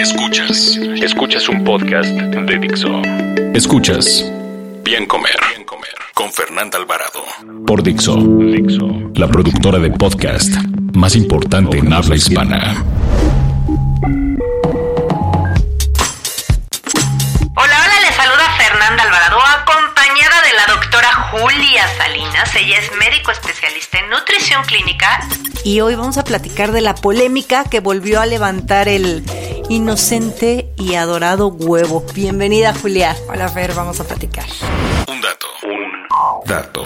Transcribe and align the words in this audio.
Escuchas, 0.00 0.78
escuchas 1.02 1.46
un 1.50 1.62
podcast 1.62 2.08
de 2.08 2.58
Dixo. 2.58 3.02
Escuchas 3.52 4.24
Bien 4.82 5.04
Comer, 5.04 5.38
Bien 5.50 5.66
Comer 5.66 5.94
con 6.14 6.32
Fernanda 6.32 6.78
Alvarado 6.78 7.22
por 7.66 7.82
Dixo, 7.82 8.16
Dixo, 8.16 8.88
la 9.14 9.28
productora 9.28 9.78
de 9.78 9.90
podcast 9.90 10.48
más 10.94 11.14
importante 11.16 11.76
en 11.76 11.92
habla 11.92 12.16
hispana. 12.16 12.82
Hola, 17.54 17.76
hola, 17.84 18.00
les 18.00 18.14
saluda 18.16 18.56
Fernanda 18.56 19.02
Alvarado, 19.02 19.38
acompañada 19.58 20.40
de 20.40 20.54
la 20.54 20.74
doctora 20.74 21.12
Julia 21.30 21.86
Salinas. 21.98 22.56
Ella 22.56 22.78
es 22.78 22.90
médico 22.98 23.32
especialista 23.32 23.98
en 23.98 24.08
nutrición 24.08 24.64
clínica. 24.64 25.28
Y 25.62 25.82
hoy 25.82 25.94
vamos 25.94 26.16
a 26.16 26.24
platicar 26.24 26.72
de 26.72 26.80
la 26.80 26.94
polémica 26.94 27.64
que 27.64 27.80
volvió 27.80 28.22
a 28.22 28.24
levantar 28.24 28.88
el 28.88 29.24
inocente 29.70 30.68
y 30.76 30.96
adorado 30.96 31.46
huevo. 31.48 32.04
Bienvenida, 32.12 32.74
Julia. 32.74 33.16
Hola, 33.28 33.48
Fer, 33.48 33.72
vamos 33.72 34.00
a 34.00 34.04
platicar. 34.04 34.46
Un 35.08 35.20
dato, 35.20 35.46
un 35.62 36.44
dato. 36.44 36.82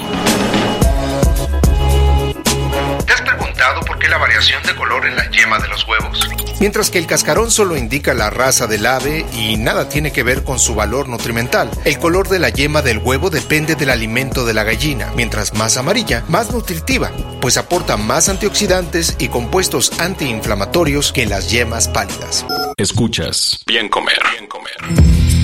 ¿Te 3.65 3.69
has 3.69 3.77
preguntado 3.77 3.95
por 3.95 3.98
qué 3.98 4.09
la 4.11 4.19
variación 4.19 4.62
de 4.65 4.75
color 4.75 5.07
en 5.07 5.17
la 5.17 5.31
yema 5.31 5.59
de 5.59 5.69
los 5.69 5.89
huevos? 5.89 6.29
Mientras 6.61 6.91
que 6.91 6.98
el 6.98 7.07
cascarón 7.07 7.51
solo 7.51 7.79
indica 7.79 8.12
la 8.12 8.29
raza 8.29 8.67
del 8.67 8.84
ave 8.84 9.25
y 9.33 9.56
nada 9.56 9.89
tiene 9.89 10.12
que 10.12 10.23
ver 10.23 10.45
con 10.45 10.59
su 10.59 10.75
valor 10.75 11.09
nutrimental, 11.09 11.71
el 11.87 11.98
color 11.98 12.29
de 12.29 12.39
la 12.41 12.51
yema 12.51 12.83
del 12.83 12.98
huevo 12.98 13.31
depende 13.31 13.75
del 13.75 13.89
alimento 13.89 14.45
de 14.45 14.53
la 14.53 14.65
gallina. 14.65 15.12
Mientras 15.17 15.55
más 15.55 15.79
amarilla, 15.79 16.25
más 16.29 16.53
nutritiva, 16.53 17.11
pues 17.41 17.56
aporta 17.56 17.97
más 17.97 18.29
antioxidantes 18.29 19.17
y 19.19 19.29
compuestos 19.29 19.99
antiinflamatorios 19.99 21.11
que 21.11 21.25
las 21.25 21.51
yemas 21.51 21.89
pálidas. 21.89 22.45
Escuchas 22.77 23.65
Bien 23.67 23.89
Comer, 23.89 24.21
Bien 24.33 24.47
Comer. 24.47 25.44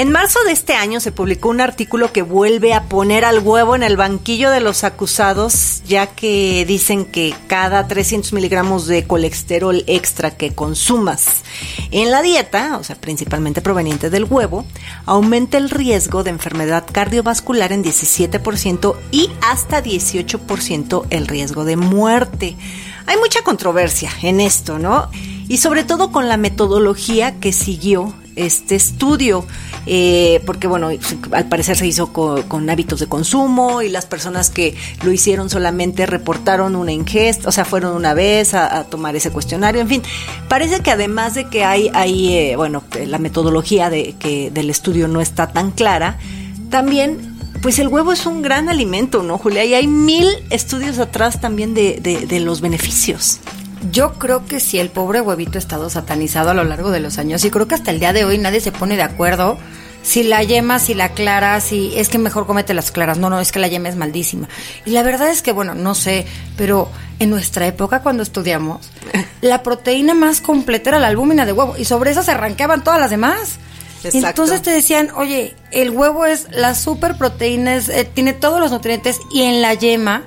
En 0.00 0.12
marzo 0.12 0.38
de 0.46 0.52
este 0.52 0.72
año 0.72 0.98
se 0.98 1.12
publicó 1.12 1.50
un 1.50 1.60
artículo 1.60 2.10
que 2.10 2.22
vuelve 2.22 2.72
a 2.72 2.84
poner 2.84 3.26
al 3.26 3.40
huevo 3.40 3.76
en 3.76 3.82
el 3.82 3.98
banquillo 3.98 4.50
de 4.50 4.60
los 4.60 4.82
acusados, 4.82 5.82
ya 5.86 6.06
que 6.06 6.64
dicen 6.66 7.04
que 7.04 7.34
cada 7.48 7.86
300 7.86 8.32
miligramos 8.32 8.86
de 8.86 9.06
colesterol 9.06 9.84
extra 9.86 10.30
que 10.30 10.54
consumas 10.54 11.42
en 11.90 12.10
la 12.10 12.22
dieta, 12.22 12.78
o 12.78 12.82
sea, 12.82 12.96
principalmente 12.96 13.60
proveniente 13.60 14.08
del 14.08 14.24
huevo, 14.24 14.64
aumenta 15.04 15.58
el 15.58 15.68
riesgo 15.68 16.24
de 16.24 16.30
enfermedad 16.30 16.86
cardiovascular 16.90 17.70
en 17.70 17.84
17% 17.84 18.96
y 19.10 19.28
hasta 19.42 19.84
18% 19.84 21.08
el 21.10 21.26
riesgo 21.26 21.66
de 21.66 21.76
muerte. 21.76 22.56
Hay 23.04 23.18
mucha 23.18 23.42
controversia 23.42 24.10
en 24.22 24.40
esto, 24.40 24.78
¿no? 24.78 25.10
Y 25.46 25.58
sobre 25.58 25.84
todo 25.84 26.10
con 26.10 26.26
la 26.26 26.38
metodología 26.38 27.38
que 27.38 27.52
siguió 27.52 28.14
este 28.46 28.74
estudio, 28.76 29.46
eh, 29.86 30.42
porque 30.46 30.66
bueno, 30.66 30.90
al 31.32 31.48
parecer 31.48 31.76
se 31.76 31.86
hizo 31.86 32.12
con, 32.12 32.70
hábitos 32.70 33.00
de 33.00 33.06
consumo 33.06 33.82
y 33.82 33.88
las 33.88 34.06
personas 34.06 34.50
que 34.50 34.76
lo 35.02 35.12
hicieron 35.12 35.50
solamente 35.50 36.06
reportaron 36.06 36.76
una 36.76 36.92
ingesta, 36.92 37.48
o 37.48 37.52
sea, 37.52 37.64
fueron 37.64 37.96
una 37.96 38.14
vez 38.14 38.54
a, 38.54 38.78
a 38.78 38.84
tomar 38.84 39.16
ese 39.16 39.30
cuestionario, 39.30 39.80
en 39.80 39.88
fin, 39.88 40.02
parece 40.48 40.80
que 40.80 40.90
además 40.90 41.34
de 41.34 41.48
que 41.48 41.64
hay, 41.64 41.90
hay 41.94 42.34
eh, 42.34 42.56
bueno, 42.56 42.84
la 43.06 43.18
metodología 43.18 43.90
de, 43.90 44.14
que, 44.18 44.50
del 44.50 44.70
estudio 44.70 45.08
no 45.08 45.20
está 45.20 45.48
tan 45.48 45.70
clara, 45.70 46.18
también 46.70 47.38
pues 47.62 47.78
el 47.78 47.88
huevo 47.88 48.12
es 48.12 48.24
un 48.24 48.42
gran 48.42 48.68
alimento, 48.68 49.22
¿no, 49.22 49.36
Julia? 49.36 49.64
Y 49.64 49.74
hay 49.74 49.86
mil 49.86 50.26
estudios 50.48 50.98
atrás 50.98 51.40
también 51.40 51.74
de, 51.74 52.00
de, 52.00 52.26
de 52.26 52.40
los 52.40 52.60
beneficios. 52.60 53.40
Yo 53.90 54.12
creo 54.14 54.44
que 54.46 54.60
sí, 54.60 54.78
el 54.78 54.90
pobre 54.90 55.20
huevito 55.20 55.56
ha 55.56 55.58
estado 55.58 55.88
satanizado 55.88 56.50
a 56.50 56.54
lo 56.54 56.64
largo 56.64 56.90
de 56.90 57.00
los 57.00 57.18
años 57.18 57.44
y 57.44 57.50
creo 57.50 57.66
que 57.66 57.74
hasta 57.74 57.90
el 57.90 58.00
día 58.00 58.12
de 58.12 58.24
hoy 58.24 58.36
nadie 58.38 58.60
se 58.60 58.72
pone 58.72 58.96
de 58.96 59.02
acuerdo 59.02 59.58
si 60.02 60.22
la 60.22 60.42
yema, 60.42 60.78
si 60.78 60.94
la 60.94 61.10
clara, 61.10 61.60
si 61.60 61.92
es 61.96 62.08
que 62.08 62.18
mejor 62.18 62.46
comete 62.46 62.74
las 62.74 62.90
claras. 62.90 63.18
No, 63.18 63.30
no, 63.30 63.40
es 63.40 63.52
que 63.52 63.58
la 63.58 63.68
yema 63.68 63.88
es 63.88 63.96
maldísima. 63.96 64.48
Y 64.84 64.90
la 64.90 65.02
verdad 65.02 65.30
es 65.30 65.42
que, 65.42 65.52
bueno, 65.52 65.74
no 65.74 65.94
sé, 65.94 66.26
pero 66.56 66.90
en 67.18 67.30
nuestra 67.30 67.66
época 67.66 68.02
cuando 68.02 68.22
estudiamos, 68.22 68.90
la 69.40 69.62
proteína 69.62 70.14
más 70.14 70.40
completa 70.40 70.90
era 70.90 70.98
la 70.98 71.08
albúmina 71.08 71.46
de 71.46 71.52
huevo 71.52 71.76
y 71.78 71.84
sobre 71.84 72.10
esa 72.10 72.22
se 72.22 72.32
arranqueaban 72.32 72.84
todas 72.84 73.00
las 73.00 73.10
demás. 73.10 73.58
Exacto. 74.02 74.28
Entonces 74.28 74.62
te 74.62 74.70
decían, 74.70 75.10
oye, 75.14 75.54
el 75.70 75.90
huevo 75.90 76.24
es 76.24 76.46
la 76.52 76.74
super 76.74 77.16
proteína, 77.16 77.76
es, 77.76 77.90
eh, 77.90 78.08
tiene 78.12 78.32
todos 78.32 78.58
los 78.58 78.70
nutrientes 78.70 79.18
y 79.30 79.42
en 79.42 79.60
la 79.60 79.74
yema 79.74 80.22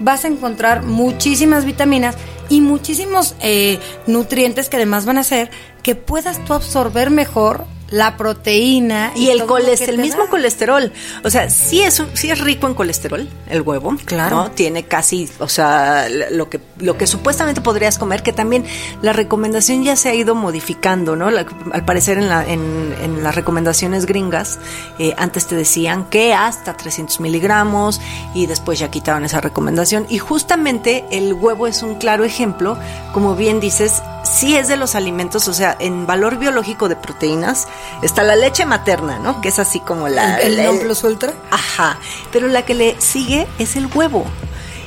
vas 0.00 0.26
a 0.26 0.28
encontrar 0.28 0.82
muchísimas 0.82 1.64
vitaminas 1.64 2.16
y 2.48 2.60
muchísimos 2.60 3.34
eh, 3.40 3.78
nutrientes 4.06 4.68
que 4.68 4.76
además 4.76 5.04
van 5.04 5.18
a 5.18 5.22
hacer 5.22 5.50
que 5.82 5.94
puedas 5.94 6.44
tú 6.44 6.54
absorber 6.54 7.10
mejor 7.10 7.66
la 7.90 8.16
proteína 8.16 9.12
y, 9.14 9.26
y 9.26 9.30
el 9.30 9.44
colesterol, 9.44 9.94
el 9.94 10.00
mismo 10.00 10.24
da. 10.24 10.30
colesterol. 10.30 10.92
O 11.22 11.30
sea, 11.30 11.50
sí 11.50 11.82
es 11.82 12.02
sí 12.14 12.30
es 12.30 12.40
rico 12.40 12.66
en 12.66 12.74
colesterol 12.74 13.28
el 13.48 13.62
huevo, 13.62 13.96
claro. 14.04 14.36
¿no? 14.36 14.50
Tiene 14.50 14.84
casi, 14.84 15.28
o 15.38 15.48
sea, 15.48 16.08
lo 16.08 16.48
que 16.48 16.60
lo 16.78 16.96
que 16.96 17.06
supuestamente 17.06 17.60
podrías 17.60 17.98
comer, 17.98 18.22
que 18.22 18.32
también 18.32 18.64
la 19.02 19.12
recomendación 19.12 19.84
ya 19.84 19.96
se 19.96 20.08
ha 20.08 20.14
ido 20.14 20.34
modificando, 20.34 21.16
¿no? 21.16 21.30
La, 21.30 21.46
al 21.72 21.84
parecer 21.84 22.18
en, 22.18 22.28
la, 22.28 22.44
en, 22.44 22.94
en, 23.02 23.22
las 23.22 23.34
recomendaciones 23.34 24.06
gringas 24.06 24.58
eh, 24.98 25.14
antes 25.16 25.46
te 25.46 25.56
decían 25.56 26.08
que 26.10 26.34
hasta 26.34 26.76
300 26.76 27.20
miligramos 27.20 28.00
y 28.34 28.46
después 28.46 28.78
ya 28.78 28.90
quitaron 28.90 29.24
esa 29.24 29.40
recomendación 29.40 30.06
y 30.08 30.18
justamente 30.18 31.04
el 31.10 31.32
huevo 31.32 31.66
es 31.66 31.82
un 31.82 31.96
claro 31.96 32.24
ejemplo, 32.24 32.76
como 33.12 33.34
bien 33.34 33.60
dices, 33.60 34.02
sí 34.24 34.56
es 34.56 34.68
de 34.68 34.76
los 34.76 34.94
alimentos, 34.94 35.48
o 35.48 35.54
sea, 35.54 35.76
en 35.78 36.06
valor 36.06 36.38
biológico 36.38 36.88
de 36.88 36.96
proteínas 36.96 37.68
está 38.02 38.22
la 38.22 38.36
leche 38.36 38.66
materna, 38.66 39.18
¿no? 39.18 39.40
Que 39.40 39.48
es 39.48 39.58
así 39.58 39.80
como 39.80 40.08
la... 40.08 40.36
¿El, 40.36 40.58
el 40.58 40.78
plus 40.80 41.04
ultra? 41.04 41.32
Ajá, 41.50 41.98
pero 42.32 42.48
la 42.48 42.64
que 42.64 42.74
le 42.74 43.00
sigue 43.00 43.46
es 43.58 43.76
el 43.76 43.86
huevo. 43.94 44.24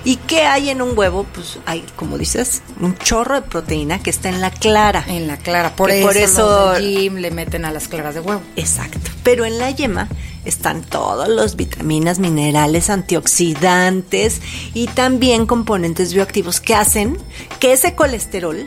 ¿Y 0.07 0.15
qué 0.15 0.43
hay 0.43 0.69
en 0.69 0.81
un 0.81 0.97
huevo? 0.97 1.25
Pues 1.33 1.59
hay, 1.65 1.83
como 1.97 2.17
dices, 2.17 2.61
un 2.79 2.97
chorro 2.97 3.35
de 3.35 3.41
proteína 3.41 3.99
que 3.99 4.09
está 4.09 4.29
en 4.29 4.39
la 4.39 4.51
clara. 4.51 5.03
En 5.05 5.27
la 5.27 5.35
clara, 5.35 5.75
por 5.75 5.91
eso, 5.91 6.07
por 6.07 6.15
eso 6.15 6.69
los 6.71 6.77
de 6.77 6.87
gym 6.87 7.15
le 7.15 7.29
meten 7.29 7.65
a 7.65 7.71
las 7.71 7.89
claras 7.89 8.15
de 8.15 8.21
huevo. 8.21 8.41
Exacto. 8.55 8.99
Pero 9.23 9.43
en 9.43 9.59
la 9.59 9.69
yema 9.71 10.07
están 10.45 10.81
todos 10.81 11.27
los 11.27 11.57
vitaminas, 11.57 12.19
minerales, 12.19 12.89
antioxidantes 12.89 14.41
y 14.73 14.87
también 14.87 15.45
componentes 15.45 16.13
bioactivos 16.13 16.61
que 16.61 16.73
hacen 16.73 17.17
que 17.59 17.73
ese 17.73 17.93
colesterol 17.93 18.65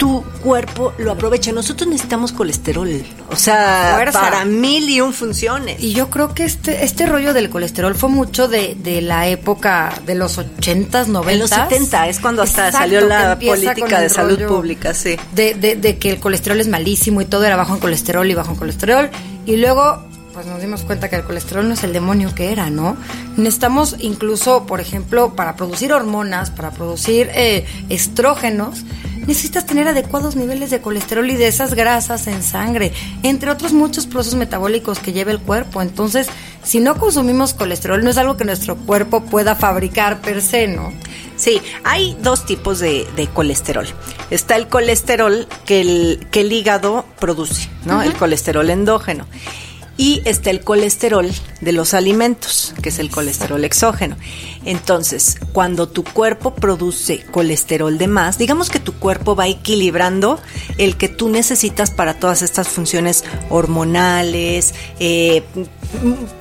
tu 0.00 0.24
cuerpo 0.42 0.94
lo 0.96 1.12
aprovecha. 1.12 1.52
Nosotros 1.52 1.86
necesitamos 1.86 2.32
colesterol, 2.32 3.04
o 3.30 3.36
sea, 3.36 3.92
Fuerza. 3.96 4.18
para 4.18 4.46
mil 4.46 4.88
y 4.88 5.02
un 5.02 5.12
funciones. 5.12 5.78
Y 5.78 5.92
yo 5.92 6.08
creo 6.08 6.32
que 6.32 6.44
este 6.44 6.84
este 6.84 7.04
rollo 7.04 7.34
del 7.34 7.50
colesterol 7.50 7.94
fue 7.94 8.08
mucho 8.08 8.48
de, 8.48 8.76
de 8.82 9.02
la 9.02 9.28
época 9.28 9.92
de 10.06 10.14
los 10.14 10.38
80s, 10.38 11.06
90 11.06 11.32
En 11.32 11.38
los 11.38 11.50
70 11.50 12.08
es 12.08 12.18
cuando 12.18 12.42
hasta 12.42 12.68
Exacto, 12.68 12.78
salió 12.78 13.06
la 13.06 13.38
política 13.38 14.00
de 14.00 14.08
salud 14.08 14.42
pública, 14.46 14.94
sí. 14.94 15.16
De, 15.34 15.52
de, 15.52 15.76
de 15.76 15.98
que 15.98 16.08
el 16.08 16.18
colesterol 16.18 16.58
es 16.58 16.68
malísimo 16.68 17.20
y 17.20 17.26
todo 17.26 17.44
era 17.44 17.56
bajo 17.56 17.74
en 17.74 17.80
colesterol 17.80 18.28
y 18.28 18.34
bajo 18.34 18.52
en 18.52 18.56
colesterol. 18.56 19.10
Y 19.44 19.56
luego 19.56 20.02
pues 20.32 20.46
nos 20.46 20.62
dimos 20.62 20.82
cuenta 20.82 21.10
que 21.10 21.16
el 21.16 21.24
colesterol 21.24 21.68
no 21.68 21.74
es 21.74 21.84
el 21.84 21.92
demonio 21.92 22.34
que 22.34 22.52
era, 22.52 22.70
¿no? 22.70 22.96
Necesitamos 23.36 23.96
incluso, 23.98 24.64
por 24.64 24.80
ejemplo, 24.80 25.34
para 25.34 25.56
producir 25.56 25.92
hormonas, 25.92 26.50
para 26.50 26.70
producir 26.70 27.28
eh, 27.34 27.66
estrógenos, 27.88 28.84
necesitas 29.26 29.66
tener 29.66 29.88
adecuados 29.88 30.36
niveles 30.36 30.70
de 30.70 30.80
colesterol 30.80 31.28
y 31.30 31.36
de 31.36 31.48
esas 31.48 31.74
grasas 31.74 32.26
en 32.26 32.42
sangre, 32.42 32.92
entre 33.22 33.50
otros 33.50 33.72
muchos 33.72 34.06
procesos 34.06 34.38
metabólicos 34.38 34.98
que 34.98 35.12
lleva 35.12 35.30
el 35.30 35.40
cuerpo. 35.40 35.82
Entonces, 35.82 36.28
si 36.62 36.80
no 36.80 36.96
consumimos 36.96 37.54
colesterol, 37.54 38.02
no 38.02 38.10
es 38.10 38.18
algo 38.18 38.36
que 38.36 38.44
nuestro 38.44 38.76
cuerpo 38.76 39.24
pueda 39.24 39.54
fabricar 39.54 40.20
per 40.20 40.42
se, 40.42 40.68
¿no? 40.68 40.92
Sí, 41.36 41.60
hay 41.84 42.16
dos 42.20 42.44
tipos 42.44 42.80
de, 42.80 43.08
de 43.16 43.26
colesterol. 43.28 43.86
Está 44.30 44.56
el 44.56 44.68
colesterol 44.68 45.48
que 45.64 45.80
el, 45.80 46.26
que 46.30 46.40
el 46.42 46.52
hígado 46.52 47.06
produce, 47.18 47.68
¿no? 47.86 47.96
Uh 47.96 48.00
-huh. 48.00 48.06
El 48.06 48.12
colesterol 48.14 48.68
endógeno. 48.68 49.26
Y 50.00 50.22
está 50.24 50.48
el 50.48 50.62
colesterol 50.62 51.30
de 51.60 51.72
los 51.72 51.92
alimentos, 51.92 52.72
que 52.82 52.88
es 52.88 52.98
el 52.98 53.10
colesterol 53.10 53.62
exógeno. 53.64 54.16
Entonces, 54.64 55.36
cuando 55.52 55.90
tu 55.90 56.04
cuerpo 56.04 56.54
produce 56.54 57.22
colesterol 57.30 57.98
de 57.98 58.06
más, 58.08 58.38
digamos 58.38 58.70
que 58.70 58.80
tu 58.80 58.94
cuerpo 58.94 59.36
va 59.36 59.46
equilibrando 59.46 60.40
el 60.78 60.96
que 60.96 61.10
tú 61.10 61.28
necesitas 61.28 61.90
para 61.90 62.14
todas 62.14 62.40
estas 62.40 62.68
funciones 62.68 63.24
hormonales, 63.50 64.72
eh, 65.00 65.42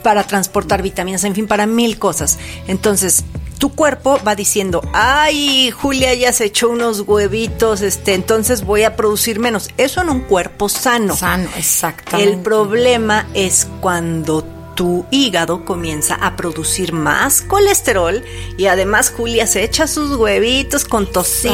para 0.03 0.23
transportar 0.23 0.81
vitaminas, 0.81 1.25
en 1.25 1.35
fin, 1.35 1.45
para 1.45 1.65
mil 1.65 1.99
cosas. 1.99 2.39
Entonces, 2.67 3.25
tu 3.59 3.75
cuerpo 3.75 4.19
va 4.25 4.35
diciendo, 4.35 4.81
ay, 4.93 5.69
Julia 5.69 6.13
ya 6.13 6.31
se 6.33 6.45
echó 6.45 6.69
unos 6.69 7.01
huevitos, 7.01 7.81
este, 7.81 8.13
entonces 8.13 8.63
voy 8.63 8.83
a 8.83 8.95
producir 8.95 9.39
menos. 9.39 9.69
Eso 9.77 10.01
en 10.01 10.09
un 10.09 10.21
cuerpo 10.21 10.69
sano. 10.69 11.15
Sano, 11.15 11.49
exactamente. 11.57 12.31
El 12.31 12.39
problema 12.39 13.27
es 13.33 13.67
cuando 13.81 14.45
tu 14.75 15.05
hígado 15.11 15.65
comienza 15.65 16.15
a 16.15 16.37
producir 16.37 16.93
más 16.93 17.41
colesterol 17.41 18.23
y 18.57 18.67
además 18.67 19.13
Julia 19.15 19.45
se 19.45 19.65
echa 19.65 19.87
sus 19.87 20.15
huevitos 20.15 20.85
con 20.85 21.11
tocino 21.11 21.53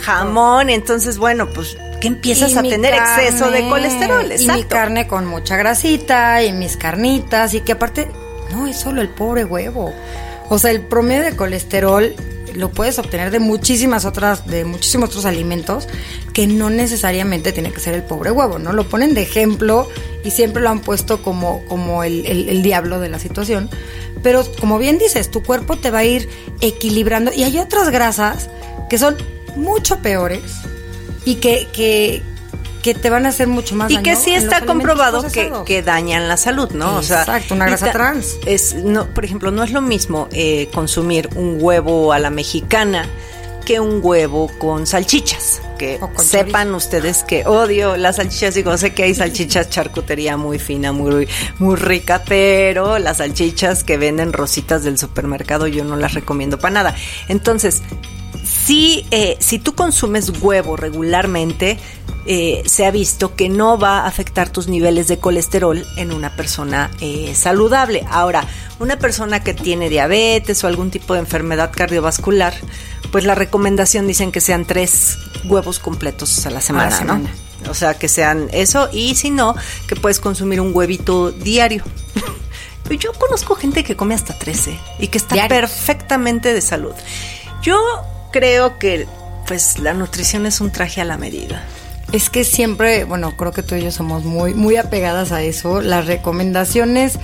jamón, 0.00 0.70
entonces 0.70 1.18
bueno, 1.18 1.48
pues 1.52 1.76
que 2.00 2.06
empiezas 2.06 2.56
a 2.56 2.62
tener 2.62 2.94
exceso 2.94 3.50
de 3.50 3.68
colesterol, 3.68 4.30
exacto. 4.30 4.52
Y 4.52 4.62
mi 4.62 4.64
carne 4.68 5.08
con 5.08 5.26
mucha 5.26 5.56
grasita 5.56 6.44
y 6.44 6.52
mis 6.52 6.76
carnitas 6.76 7.54
y 7.54 7.60
que 7.62 7.72
aparte 7.72 8.08
no 8.52 8.68
es 8.68 8.76
solo 8.76 9.00
el 9.00 9.08
pobre 9.08 9.44
huevo. 9.44 9.92
O 10.50 10.58
sea, 10.58 10.72
el 10.72 10.80
promedio 10.80 11.22
de 11.22 11.36
colesterol 11.36 12.14
lo 12.54 12.70
puedes 12.72 12.98
obtener 12.98 13.30
de 13.30 13.38
muchísimas 13.38 14.04
otras, 14.04 14.46
de 14.48 14.64
muchísimos 14.64 15.10
otros 15.10 15.24
alimentos 15.24 15.86
que 16.32 16.48
no 16.48 16.68
necesariamente 16.68 17.52
tiene 17.52 17.72
que 17.72 17.78
ser 17.78 17.94
el 17.94 18.02
pobre 18.02 18.32
huevo, 18.32 18.58
¿no? 18.58 18.72
Lo 18.72 18.88
ponen 18.88 19.14
de 19.14 19.22
ejemplo 19.22 19.88
y 20.24 20.32
siempre 20.32 20.60
lo 20.60 20.68
han 20.68 20.80
puesto 20.80 21.22
como, 21.22 21.64
como 21.66 22.02
el, 22.02 22.26
el 22.26 22.62
diablo 22.64 22.98
de 22.98 23.08
la 23.08 23.20
situación. 23.20 23.70
Pero 24.24 24.44
como 24.58 24.78
bien 24.78 24.98
dices, 24.98 25.30
tu 25.30 25.40
cuerpo 25.42 25.76
te 25.76 25.92
va 25.92 26.00
a 26.00 26.04
ir 26.04 26.28
equilibrando. 26.60 27.32
Y 27.32 27.44
hay 27.44 27.58
otras 27.58 27.90
grasas 27.90 28.50
que 28.88 28.98
son 28.98 29.16
mucho 29.54 30.00
peores 30.00 30.42
y 31.24 31.36
que, 31.36 31.68
que, 31.72 32.22
que 32.82 32.94
te 32.94 33.10
van 33.10 33.26
a 33.26 33.30
hacer 33.30 33.48
mucho 33.48 33.74
más 33.74 33.90
y 33.90 33.94
daño. 33.94 34.04
que 34.04 34.16
sí 34.16 34.32
está 34.32 34.64
comprobado 34.64 35.22
que, 35.30 35.52
que, 35.66 35.82
dañan 35.82 36.28
la 36.28 36.36
salud, 36.36 36.70
¿no? 36.72 36.96
o 36.96 37.02
sea, 37.02 37.20
Exacto, 37.20 37.54
una 37.54 37.66
grasa 37.66 37.92
trans. 37.92 38.38
Es, 38.46 38.74
no, 38.74 39.06
por 39.06 39.24
ejemplo, 39.24 39.50
no 39.50 39.62
es 39.62 39.72
lo 39.72 39.82
mismo 39.82 40.28
eh, 40.32 40.68
consumir 40.72 41.28
un 41.34 41.58
huevo 41.60 42.12
a 42.12 42.18
la 42.18 42.30
mexicana 42.30 43.08
que 43.64 43.80
un 43.80 44.00
huevo 44.02 44.50
con 44.58 44.86
salchichas. 44.86 45.62
Que 45.78 45.98
sepan 46.16 46.74
ustedes 46.74 47.24
que 47.24 47.46
odio 47.46 47.96
las 47.96 48.16
salchichas. 48.16 48.54
Digo, 48.54 48.76
sé 48.76 48.92
que 48.92 49.04
hay 49.04 49.14
salchichas 49.14 49.70
charcutería 49.70 50.36
muy 50.36 50.58
fina, 50.58 50.92
muy, 50.92 51.28
muy 51.58 51.76
rica, 51.76 52.22
pero 52.26 52.98
las 52.98 53.18
salchichas 53.18 53.84
que 53.84 53.96
venden 53.96 54.32
rositas 54.32 54.82
del 54.84 54.98
supermercado 54.98 55.66
yo 55.66 55.84
no 55.84 55.96
las 55.96 56.14
recomiendo 56.14 56.58
para 56.58 56.74
nada. 56.74 56.94
Entonces, 57.28 57.82
si, 58.70 59.04
eh, 59.10 59.36
si 59.40 59.58
tú 59.58 59.74
consumes 59.74 60.30
huevo 60.40 60.76
regularmente, 60.76 61.76
eh, 62.24 62.62
se 62.66 62.86
ha 62.86 62.92
visto 62.92 63.34
que 63.34 63.48
no 63.48 63.80
va 63.80 64.02
a 64.02 64.06
afectar 64.06 64.48
tus 64.48 64.68
niveles 64.68 65.08
de 65.08 65.18
colesterol 65.18 65.84
en 65.96 66.12
una 66.12 66.36
persona 66.36 66.88
eh, 67.00 67.34
saludable. 67.34 68.06
Ahora, 68.08 68.44
una 68.78 68.96
persona 68.96 69.42
que 69.42 69.54
tiene 69.54 69.88
diabetes 69.88 70.62
o 70.62 70.68
algún 70.68 70.92
tipo 70.92 71.14
de 71.14 71.18
enfermedad 71.18 71.72
cardiovascular, 71.74 72.54
pues 73.10 73.24
la 73.24 73.34
recomendación 73.34 74.06
dicen 74.06 74.30
que 74.30 74.40
sean 74.40 74.64
tres 74.64 75.18
huevos 75.46 75.80
completos 75.80 76.46
a 76.46 76.50
la 76.50 76.60
semana, 76.60 77.00
¿no? 77.00 77.20
O 77.68 77.74
sea, 77.74 77.94
que 77.94 78.06
sean 78.06 78.50
eso 78.52 78.88
y 78.92 79.16
si 79.16 79.30
no, 79.30 79.56
que 79.88 79.96
puedes 79.96 80.20
consumir 80.20 80.60
un 80.60 80.70
huevito 80.72 81.32
diario. 81.32 81.82
Yo 83.00 83.12
conozco 83.14 83.56
gente 83.56 83.82
que 83.82 83.96
come 83.96 84.14
hasta 84.14 84.38
13 84.38 84.78
y 85.00 85.08
que 85.08 85.18
está 85.18 85.48
perfectamente 85.48 86.54
de 86.54 86.60
salud. 86.60 86.94
Yo 87.62 87.76
creo 88.30 88.78
que 88.78 89.06
pues 89.46 89.78
la 89.78 89.94
nutrición 89.94 90.46
es 90.46 90.60
un 90.60 90.70
traje 90.70 91.00
a 91.00 91.04
la 91.04 91.16
medida. 91.16 91.62
Es 92.12 92.28
que 92.28 92.44
siempre, 92.44 93.04
bueno, 93.04 93.36
creo 93.36 93.52
que 93.52 93.62
tú 93.62 93.76
y 93.76 93.82
yo 93.82 93.92
somos 93.92 94.24
muy, 94.24 94.52
muy 94.54 94.76
apegadas 94.76 95.30
a 95.30 95.42
eso. 95.42 95.80
Las 95.80 96.06
recomendaciones 96.06 97.18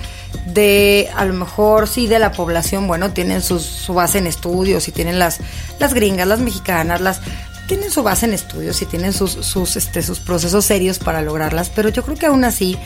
de, 0.45 1.09
a 1.15 1.25
lo 1.25 1.33
mejor 1.33 1.87
sí, 1.87 2.07
de 2.07 2.19
la 2.19 2.31
población, 2.31 2.87
bueno, 2.87 3.11
tienen 3.11 3.41
su 3.41 3.93
base 3.93 4.19
en 4.19 4.27
estudios 4.27 4.87
y 4.87 4.91
tienen 4.91 5.19
las, 5.19 5.39
las 5.79 5.93
gringas, 5.93 6.27
las 6.27 6.39
mexicanas, 6.39 7.01
las 7.01 7.21
tienen 7.67 7.91
su 7.91 8.01
base 8.01 8.25
en 8.25 8.33
estudios 8.33 8.81
y 8.81 8.85
tienen 8.85 9.13
sus, 9.13 9.31
sus, 9.31 9.75
este, 9.75 10.01
sus 10.01 10.19
procesos 10.19 10.65
serios 10.65 10.99
para 10.99 11.21
lograrlas, 11.21 11.69
pero 11.69 11.89
yo 11.89 12.03
creo 12.03 12.17
que 12.17 12.25
aún 12.25 12.45
así 12.45 12.77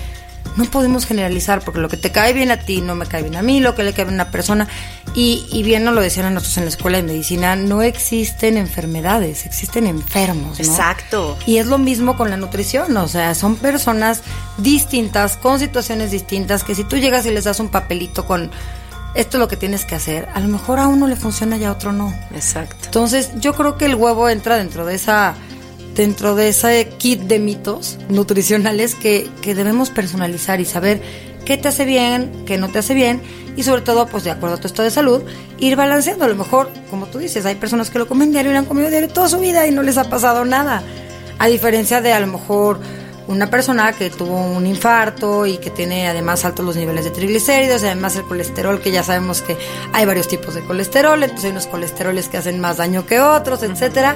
no 0.57 0.65
podemos 0.65 1.05
generalizar 1.05 1.61
porque 1.61 1.79
lo 1.79 1.87
que 1.87 1.97
te 1.97 2.11
cae 2.11 2.33
bien 2.33 2.51
a 2.51 2.57
ti 2.57 2.81
no 2.81 2.95
me 2.95 3.05
cae 3.05 3.21
bien 3.21 3.35
a 3.35 3.41
mí, 3.41 3.59
lo 3.59 3.75
que 3.75 3.83
le 3.83 3.93
cae 3.93 4.05
bien 4.05 4.19
a 4.19 4.23
una 4.23 4.31
persona. 4.31 4.67
Y, 5.13 5.45
y 5.51 5.63
bien 5.63 5.83
nos 5.83 5.93
lo 5.93 6.01
decían 6.01 6.25
a 6.25 6.29
nosotros 6.29 6.57
en 6.57 6.63
la 6.63 6.69
escuela 6.69 6.97
de 6.97 7.03
medicina, 7.03 7.55
no 7.55 7.81
existen 7.81 8.57
enfermedades, 8.57 9.45
existen 9.45 9.87
enfermos. 9.87 10.59
Exacto. 10.59 11.37
Y 11.45 11.57
es 11.57 11.67
lo 11.67 11.77
mismo 11.77 12.15
con 12.15 12.29
la 12.29 12.37
nutrición, 12.37 12.95
o 12.95 13.07
sea, 13.07 13.35
son 13.35 13.57
personas 13.57 14.21
distintas, 14.57 15.35
con 15.35 15.59
situaciones 15.59 16.11
distintas, 16.11 16.63
que 16.63 16.75
si 16.75 16.85
tú 16.85 16.97
llegas 16.97 17.25
y 17.25 17.31
les 17.31 17.43
das 17.43 17.59
un 17.59 17.69
papelito 17.69 18.25
con 18.25 18.51
esto 19.13 19.37
es 19.37 19.39
lo 19.41 19.47
que 19.47 19.57
tienes 19.57 19.83
que 19.83 19.95
hacer, 19.95 20.29
a 20.33 20.39
lo 20.39 20.47
mejor 20.47 20.79
a 20.79 20.87
uno 20.87 21.07
le 21.07 21.17
funciona 21.17 21.57
y 21.57 21.65
a 21.65 21.71
otro 21.71 21.91
no. 21.91 22.13
Exacto. 22.33 22.77
Entonces 22.85 23.31
yo 23.35 23.53
creo 23.53 23.77
que 23.77 23.85
el 23.85 23.95
huevo 23.95 24.29
entra 24.29 24.55
dentro 24.55 24.85
de 24.85 24.95
esa 24.95 25.35
dentro 25.95 26.35
de 26.35 26.49
ese 26.49 26.87
kit 26.97 27.21
de 27.21 27.39
mitos 27.39 27.97
nutricionales 28.09 28.95
que, 28.95 29.29
que 29.41 29.55
debemos 29.55 29.89
personalizar 29.89 30.59
y 30.61 30.65
saber 30.65 31.01
qué 31.45 31.57
te 31.57 31.67
hace 31.67 31.85
bien, 31.85 32.31
qué 32.45 32.57
no 32.57 32.69
te 32.69 32.79
hace 32.79 32.93
bien 32.93 33.21
y 33.55 33.63
sobre 33.63 33.81
todo, 33.81 34.07
pues 34.07 34.23
de 34.23 34.31
acuerdo 34.31 34.55
a 34.55 34.59
tu 34.59 34.67
estado 34.67 34.83
de 34.85 34.91
salud, 34.91 35.21
ir 35.59 35.75
balanceando. 35.75 36.25
A 36.25 36.27
lo 36.27 36.35
mejor, 36.35 36.69
como 36.89 37.07
tú 37.07 37.19
dices, 37.19 37.45
hay 37.45 37.55
personas 37.55 37.89
que 37.89 37.99
lo 37.99 38.07
comen 38.07 38.31
diario 38.31 38.51
y 38.51 38.53
lo 38.53 38.59
han 38.59 38.65
comido 38.65 38.89
diario 38.89 39.09
toda 39.09 39.27
su 39.27 39.39
vida 39.39 39.67
y 39.67 39.71
no 39.71 39.83
les 39.83 39.97
ha 39.97 40.09
pasado 40.09 40.45
nada. 40.45 40.83
A 41.37 41.47
diferencia 41.47 42.01
de 42.01 42.13
a 42.13 42.19
lo 42.19 42.27
mejor 42.27 42.79
una 43.27 43.49
persona 43.49 43.93
que 43.93 44.09
tuvo 44.09 44.35
un 44.35 44.65
infarto 44.65 45.45
y 45.45 45.57
que 45.57 45.69
tiene 45.69 46.07
además 46.07 46.43
altos 46.45 46.65
los 46.65 46.75
niveles 46.75 47.05
de 47.05 47.11
triglicéridos, 47.11 47.83
y 47.83 47.85
además 47.85 48.15
el 48.15 48.23
colesterol, 48.23 48.79
que 48.79 48.91
ya 48.91 49.03
sabemos 49.03 49.41
que 49.41 49.57
hay 49.93 50.05
varios 50.05 50.27
tipos 50.27 50.55
de 50.55 50.61
colesterol, 50.61 51.21
entonces 51.21 51.45
hay 51.45 51.51
unos 51.51 51.67
colesteroles 51.67 52.29
que 52.29 52.37
hacen 52.37 52.59
más 52.59 52.77
daño 52.77 53.05
que 53.05 53.19
otros, 53.19 53.63
etcétera. 53.63 54.15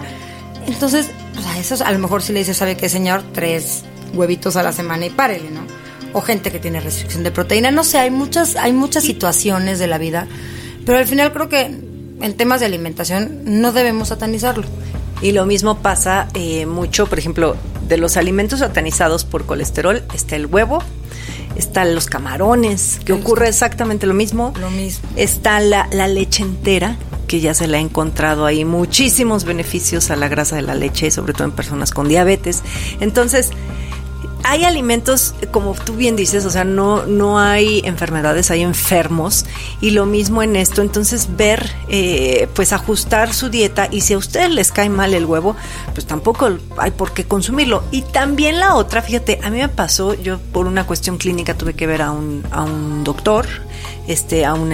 Entonces, 0.67 1.07
pues 1.35 1.45
a 1.45 1.59
eso 1.59 1.83
a 1.85 1.91
lo 1.91 1.99
mejor 1.99 2.23
si 2.23 2.33
le 2.33 2.39
dices, 2.39 2.57
¿sabe 2.57 2.75
qué, 2.77 2.89
señor? 2.89 3.23
Tres 3.33 3.83
huevitos 4.13 4.55
a 4.55 4.63
la 4.63 4.71
semana 4.71 5.05
y 5.05 5.09
párele, 5.11 5.51
¿no? 5.51 5.61
O 6.13 6.21
gente 6.21 6.51
que 6.51 6.59
tiene 6.59 6.79
restricción 6.79 7.23
de 7.23 7.31
proteína. 7.31 7.71
No 7.71 7.83
sé, 7.83 7.99
hay 7.99 8.09
muchas, 8.09 8.55
hay 8.55 8.73
muchas 8.73 9.03
situaciones 9.03 9.77
de 9.77 9.87
la 9.87 9.97
vida, 9.97 10.27
pero 10.85 10.97
al 10.97 11.05
final 11.05 11.31
creo 11.33 11.49
que 11.49 11.65
en 11.65 12.33
temas 12.37 12.61
de 12.61 12.65
alimentación 12.65 13.41
no 13.45 13.71
debemos 13.71 14.07
satanizarlo. 14.07 14.65
Y 15.21 15.31
lo 15.31 15.45
mismo 15.45 15.79
pasa 15.79 16.27
eh, 16.33 16.65
mucho, 16.65 17.07
por 17.07 17.19
ejemplo, 17.19 17.55
de 17.87 17.97
los 17.97 18.17
alimentos 18.17 18.59
satanizados 18.59 19.25
por 19.25 19.45
colesterol 19.45 20.03
está 20.13 20.35
el 20.35 20.47
huevo, 20.47 20.81
están 21.55 21.95
los 21.95 22.05
camarones, 22.05 22.99
que 23.05 23.13
ocurre 23.13 23.47
exactamente 23.47 24.05
lo 24.05 24.13
mismo. 24.13 24.53
Lo 24.59 24.69
mismo. 24.69 25.07
Está 25.15 25.59
la, 25.59 25.87
la 25.91 26.07
leche 26.07 26.43
entera, 26.43 26.97
que 27.27 27.39
ya 27.39 27.53
se 27.53 27.67
le 27.67 27.77
ha 27.77 27.79
encontrado 27.79 28.45
ahí 28.45 28.65
muchísimos 28.65 29.45
beneficios 29.45 30.11
a 30.11 30.15
la 30.15 30.27
grasa 30.27 30.55
de 30.55 30.61
la 30.61 30.75
leche, 30.75 31.11
sobre 31.11 31.33
todo 31.33 31.45
en 31.45 31.51
personas 31.51 31.91
con 31.91 32.07
diabetes. 32.07 32.63
Entonces, 32.99 33.51
hay 34.47 34.63
alimentos, 34.63 35.33
como 35.49 35.73
tú 35.73 35.95
bien 35.95 36.15
dices, 36.15 36.45
o 36.45 36.51
sea, 36.51 36.63
no, 36.63 37.07
no 37.07 37.39
hay 37.39 37.81
enfermedades, 37.83 38.51
hay 38.51 38.61
enfermos. 38.61 39.43
Y 39.81 39.89
lo 39.89 40.05
mismo 40.05 40.43
en 40.43 40.55
esto, 40.55 40.83
entonces 40.83 41.35
ver, 41.35 41.71
eh, 41.89 42.47
pues 42.53 42.71
ajustar 42.71 43.33
su 43.33 43.49
dieta. 43.49 43.87
Y 43.91 44.01
si 44.01 44.13
a 44.13 44.19
ustedes 44.19 44.51
les 44.51 44.71
cae 44.71 44.87
mal 44.87 45.15
el 45.15 45.25
huevo, 45.25 45.55
pues 45.95 46.05
tampoco 46.05 46.57
hay 46.77 46.91
por 46.91 47.11
qué 47.13 47.25
consumirlo. 47.25 47.83
Y 47.89 48.03
también 48.03 48.59
la 48.59 48.75
otra, 48.75 49.01
fíjate, 49.01 49.39
a 49.43 49.49
mí 49.49 49.57
me 49.57 49.67
pasó, 49.67 50.13
yo 50.13 50.37
por 50.37 50.67
una 50.67 50.85
cuestión 50.85 51.17
clínica 51.17 51.55
tuve 51.55 51.73
que 51.73 51.87
ver 51.87 52.03
a 52.03 52.11
un, 52.11 52.43
a 52.51 52.61
un 52.61 53.03
doctor, 53.03 53.47
este, 54.07 54.45
a 54.45 54.53
un, 54.53 54.71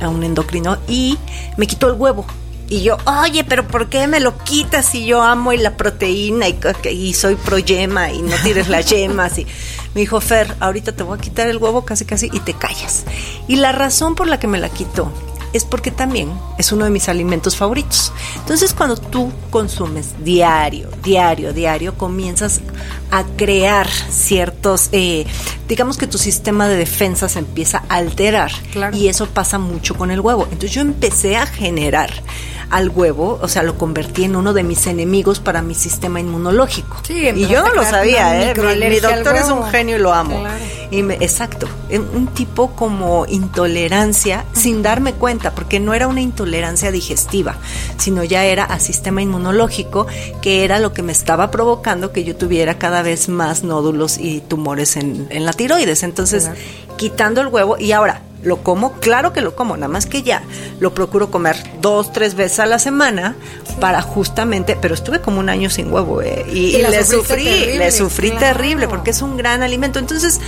a 0.00 0.08
un 0.08 0.24
endocrino, 0.24 0.78
y 0.88 1.18
me 1.56 1.68
quitó 1.68 1.86
el 1.86 1.94
huevo. 1.94 2.26
Y 2.68 2.82
yo, 2.82 2.96
oye, 3.06 3.44
pero 3.44 3.66
¿por 3.68 3.88
qué 3.88 4.06
me 4.06 4.20
lo 4.20 4.38
quitas 4.38 4.86
si 4.86 5.04
yo 5.04 5.22
amo 5.22 5.52
y 5.52 5.58
la 5.58 5.76
proteína 5.76 6.48
y, 6.48 6.58
y 6.90 7.14
soy 7.14 7.36
pro 7.36 7.58
yema 7.58 8.10
y 8.10 8.22
no 8.22 8.34
tires 8.42 8.68
las 8.68 8.86
yemas? 8.90 9.38
Y 9.38 9.46
me 9.94 10.00
dijo, 10.00 10.20
Fer, 10.20 10.54
ahorita 10.60 10.92
te 10.92 11.02
voy 11.02 11.18
a 11.18 11.20
quitar 11.20 11.48
el 11.48 11.58
huevo 11.58 11.84
casi 11.84 12.04
casi 12.04 12.30
y 12.32 12.40
te 12.40 12.54
callas. 12.54 13.04
Y 13.48 13.56
la 13.56 13.72
razón 13.72 14.14
por 14.14 14.26
la 14.26 14.40
que 14.40 14.46
me 14.46 14.58
la 14.58 14.70
quitó 14.70 15.12
es 15.54 15.64
porque 15.64 15.92
también 15.92 16.32
es 16.58 16.72
uno 16.72 16.84
de 16.84 16.90
mis 16.90 17.08
alimentos 17.08 17.56
favoritos. 17.56 18.12
Entonces 18.38 18.74
cuando 18.74 18.96
tú 18.96 19.32
consumes 19.50 20.12
diario, 20.24 20.90
diario, 21.04 21.52
diario, 21.52 21.96
comienzas 21.96 22.60
a 23.12 23.22
crear 23.36 23.88
ciertos, 23.88 24.88
eh, 24.90 25.26
digamos 25.68 25.96
que 25.96 26.08
tu 26.08 26.18
sistema 26.18 26.66
de 26.66 26.76
defensa 26.76 27.28
se 27.28 27.38
empieza 27.38 27.84
a 27.88 27.96
alterar. 27.96 28.50
Y 28.92 29.06
eso 29.06 29.26
pasa 29.26 29.58
mucho 29.58 29.94
con 29.94 30.10
el 30.10 30.20
huevo. 30.20 30.42
Entonces 30.44 30.72
yo 30.72 30.80
empecé 30.80 31.36
a 31.36 31.46
generar 31.46 32.10
al 32.74 32.88
huevo, 32.90 33.38
o 33.40 33.46
sea, 33.46 33.62
lo 33.62 33.78
convertí 33.78 34.24
en 34.24 34.34
uno 34.34 34.52
de 34.52 34.64
mis 34.64 34.86
enemigos 34.88 35.38
para 35.38 35.62
mi 35.62 35.76
sistema 35.76 36.18
inmunológico. 36.18 36.96
Sí, 37.06 37.28
y 37.32 37.46
yo 37.46 37.62
no 37.62 37.72
lo 37.72 37.84
sabía, 37.84 38.50
¿eh? 38.50 38.52
Mi, 38.56 38.88
mi 38.88 38.98
doctor 39.00 39.36
es 39.36 39.48
un 39.48 39.62
genio 39.70 39.96
y 39.96 40.00
lo 40.00 40.12
amo. 40.12 40.40
Claro. 40.40 40.64
Y 40.90 41.02
me- 41.04 41.14
exacto, 41.14 41.68
en- 41.88 42.02
un 42.14 42.26
tipo 42.28 42.72
como 42.72 43.26
intolerancia 43.28 44.44
sin 44.52 44.82
darme 44.82 45.12
cuenta, 45.14 45.52
porque 45.54 45.78
no 45.78 45.94
era 45.94 46.08
una 46.08 46.20
intolerancia 46.20 46.90
digestiva, 46.90 47.54
sino 47.96 48.24
ya 48.24 48.44
era 48.44 48.64
a 48.64 48.80
sistema 48.80 49.22
inmunológico, 49.22 50.06
que 50.42 50.64
era 50.64 50.78
lo 50.80 50.92
que 50.92 51.02
me 51.02 51.12
estaba 51.12 51.50
provocando 51.52 52.10
que 52.12 52.24
yo 52.24 52.34
tuviera 52.36 52.78
cada 52.78 53.02
vez 53.02 53.28
más 53.28 53.62
nódulos 53.62 54.18
y 54.18 54.40
tumores 54.40 54.96
en, 54.96 55.28
en 55.30 55.46
la 55.46 55.52
tiroides. 55.52 56.02
Entonces, 56.02 56.50
quitando 56.96 57.40
el 57.40 57.46
huevo, 57.48 57.76
y 57.78 57.92
ahora, 57.92 58.22
¿lo 58.44 58.62
como? 58.62 58.92
Claro 59.00 59.32
que 59.32 59.40
lo 59.40 59.56
como, 59.56 59.76
nada 59.76 59.88
más 59.88 60.06
que 60.06 60.22
ya 60.22 60.42
lo 60.80 60.94
procuro 60.94 61.30
comer 61.30 61.56
dos, 61.80 62.12
tres 62.12 62.34
veces 62.34 62.60
a 62.60 62.66
la 62.66 62.78
semana 62.78 63.34
para 63.80 64.02
justamente, 64.02 64.76
pero 64.80 64.94
estuve 64.94 65.20
como 65.20 65.40
un 65.40 65.48
año 65.48 65.70
sin 65.70 65.92
huevo, 65.92 66.22
¿eh? 66.22 66.44
Y, 66.48 66.58
Y 66.58 66.76
y 66.76 66.82
la 66.82 66.90
le 66.90 67.04
sufrí, 67.04 67.44
terrible, 67.44 67.78
le 67.78 67.90
sufrí 67.92 68.30
claro. 68.30 68.46
terrible, 68.46 68.88
porque 68.88 69.10
es 69.10 69.22
un 69.22 69.36
gran 69.36 69.62
alimento. 69.62 69.98
Entonces, 69.98 70.40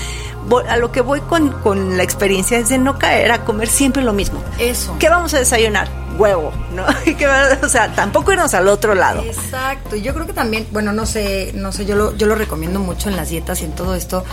a 0.68 0.76
lo 0.76 0.92
que 0.92 1.00
voy 1.00 1.20
con, 1.22 1.50
con 1.62 1.96
la 1.96 2.02
experiencia 2.04 2.58
es 2.58 2.68
de 2.68 2.78
no 2.78 2.98
caer 2.98 3.32
a 3.32 3.44
comer 3.44 3.68
siempre 3.68 4.02
lo 4.02 4.12
mismo. 4.12 4.40
Eso. 4.58 4.94
¿Qué 4.98 5.08
vamos 5.08 5.34
a 5.34 5.38
desayunar? 5.38 5.88
Huevo, 6.18 6.52
¿no? 6.74 6.84
¿Y 7.06 7.14
qué 7.14 7.26
va- 7.26 7.58
o 7.62 7.68
sea, 7.68 7.94
tampoco 7.94 8.32
irnos 8.32 8.54
al 8.54 8.68
otro 8.68 8.94
lado. 8.94 9.22
Exacto, 9.22 9.96
y 9.96 10.02
yo 10.02 10.14
creo 10.14 10.26
que 10.26 10.32
también, 10.32 10.66
bueno, 10.70 10.92
no 10.92 11.04
sé, 11.04 11.50
no 11.54 11.72
sé, 11.72 11.84
yo 11.84 11.94
lo, 11.96 12.16
yo 12.16 12.26
lo 12.26 12.34
recomiendo 12.36 12.78
mucho 12.80 13.08
en 13.10 13.16
las 13.16 13.28
dietas 13.28 13.60
y 13.60 13.64
en 13.64 13.72
todo 13.72 13.94
esto, 13.94 14.24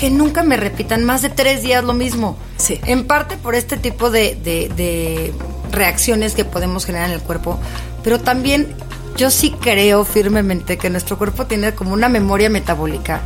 que 0.00 0.10
nunca 0.10 0.42
me 0.42 0.56
repitan 0.56 1.04
más 1.04 1.20
de 1.20 1.28
tres 1.28 1.60
días 1.62 1.84
lo 1.84 1.92
mismo. 1.92 2.38
Sí. 2.56 2.80
En 2.86 3.06
parte 3.06 3.36
por 3.36 3.54
este 3.54 3.76
tipo 3.76 4.10
de, 4.10 4.34
de- 4.34 4.70
de 4.74 5.34
reacciones 5.70 6.32
que 6.34 6.44
podemos 6.46 6.86
generar 6.86 7.08
en 7.10 7.14
el 7.16 7.20
cuerpo, 7.20 7.58
pero 8.02 8.18
también 8.18 8.74
yo 9.16 9.30
sí 9.30 9.50
creo 9.60 10.04
firmemente 10.06 10.78
que 10.78 10.88
nuestro 10.88 11.18
cuerpo 11.18 11.44
tiene 11.44 11.74
como 11.74 11.92
una 11.92 12.08
memoria 12.08 12.48
metabólica 12.48 13.20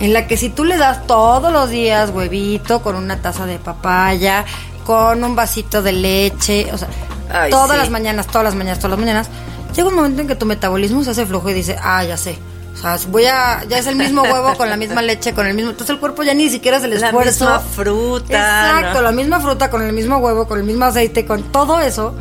en 0.00 0.14
la 0.14 0.26
que 0.26 0.36
si 0.38 0.48
tú 0.48 0.64
le 0.64 0.78
das 0.78 1.06
todos 1.06 1.52
los 1.52 1.68
días 1.68 2.08
huevito 2.10 2.82
con 2.82 2.96
una 2.96 3.20
taza 3.20 3.44
de 3.44 3.58
papaya, 3.58 4.46
con 4.86 5.22
un 5.22 5.36
vasito 5.36 5.82
de 5.82 5.92
leche, 5.92 6.68
o 6.72 6.78
sea, 6.78 6.88
Ay, 7.30 7.50
todas 7.50 7.72
sí. 7.72 7.76
las 7.76 7.90
mañanas, 7.90 8.26
todas 8.28 8.44
las 8.44 8.54
mañanas, 8.54 8.78
todas 8.78 8.92
las 8.92 9.00
mañanas, 9.00 9.28
llega 9.76 9.88
un 9.88 9.94
momento 9.94 10.22
en 10.22 10.28
que 10.28 10.36
tu 10.36 10.46
metabolismo 10.46 11.04
se 11.04 11.10
hace 11.10 11.26
flojo 11.26 11.50
y 11.50 11.52
dice, 11.52 11.76
ah, 11.82 12.02
ya 12.02 12.16
sé. 12.16 12.38
O 12.74 12.76
sea, 12.76 12.98
voy 13.08 13.24
a, 13.26 13.64
ya 13.68 13.78
es 13.78 13.86
el 13.86 13.96
mismo 13.96 14.22
huevo 14.22 14.54
con 14.56 14.68
la 14.68 14.76
misma 14.76 15.00
leche, 15.00 15.32
con 15.32 15.46
el 15.46 15.54
mismo. 15.54 15.70
Entonces 15.70 15.94
el 15.94 16.00
cuerpo 16.00 16.22
ya 16.24 16.34
ni 16.34 16.50
siquiera 16.50 16.80
se 16.80 16.88
le 16.88 16.98
La 16.98 17.06
esfuerzo. 17.06 17.44
misma 17.44 17.60
fruta, 17.60 18.24
Exacto, 18.34 18.94
¿no? 18.98 19.02
la 19.02 19.12
misma 19.12 19.40
fruta, 19.40 19.70
con 19.70 19.82
el 19.82 19.92
mismo 19.92 20.18
huevo, 20.18 20.46
con 20.46 20.58
el 20.58 20.64
mismo 20.64 20.84
aceite, 20.84 21.24
con 21.24 21.44
todo 21.44 21.80
eso. 21.80 22.14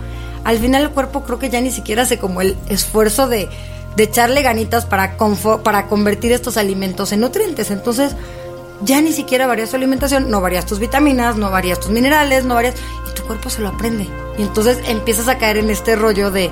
Al 0.43 0.60
final 0.60 0.83
el 0.83 0.89
cuerpo 0.91 1.24
creo 1.24 1.39
que 1.39 1.50
ya 1.50 1.60
ni 1.60 1.72
siquiera 1.72 2.03
hace 2.03 2.19
como 2.19 2.41
el 2.41 2.55
esfuerzo 2.69 3.27
de, 3.27 3.50
de 3.95 4.03
echarle 4.03 4.41
ganitas 4.41 4.86
para, 4.86 5.17
para 5.63 5.88
convertir 5.88 6.31
estos 6.31 6.57
alimentos 6.57 7.12
en 7.13 7.22
nutrientes. 7.22 7.72
Entonces, 7.72 8.15
ya 8.81 9.01
ni 9.01 9.12
siquiera 9.13 9.48
varías 9.48 9.69
tu 9.72 9.77
alimentación, 9.77 10.29
no 10.29 10.39
varías 10.41 10.65
tus 10.65 10.79
vitaminas, 10.79 11.36
no 11.38 11.50
varías 11.50 11.79
tus 11.79 11.89
minerales, 11.91 12.43
no 12.45 12.55
varías. 12.55 12.75
Y 13.10 13.15
tu 13.15 13.24
cuerpo 13.24 13.50
se 13.50 13.62
lo 13.62 13.69
aprende. 13.69 14.07
Y 14.38 14.41
entonces 14.43 14.77
empiezas 14.88 15.27
a 15.29 15.38
caer 15.38 15.57
en 15.57 15.69
este 15.69 15.95
rollo 15.95 16.29
de, 16.29 16.51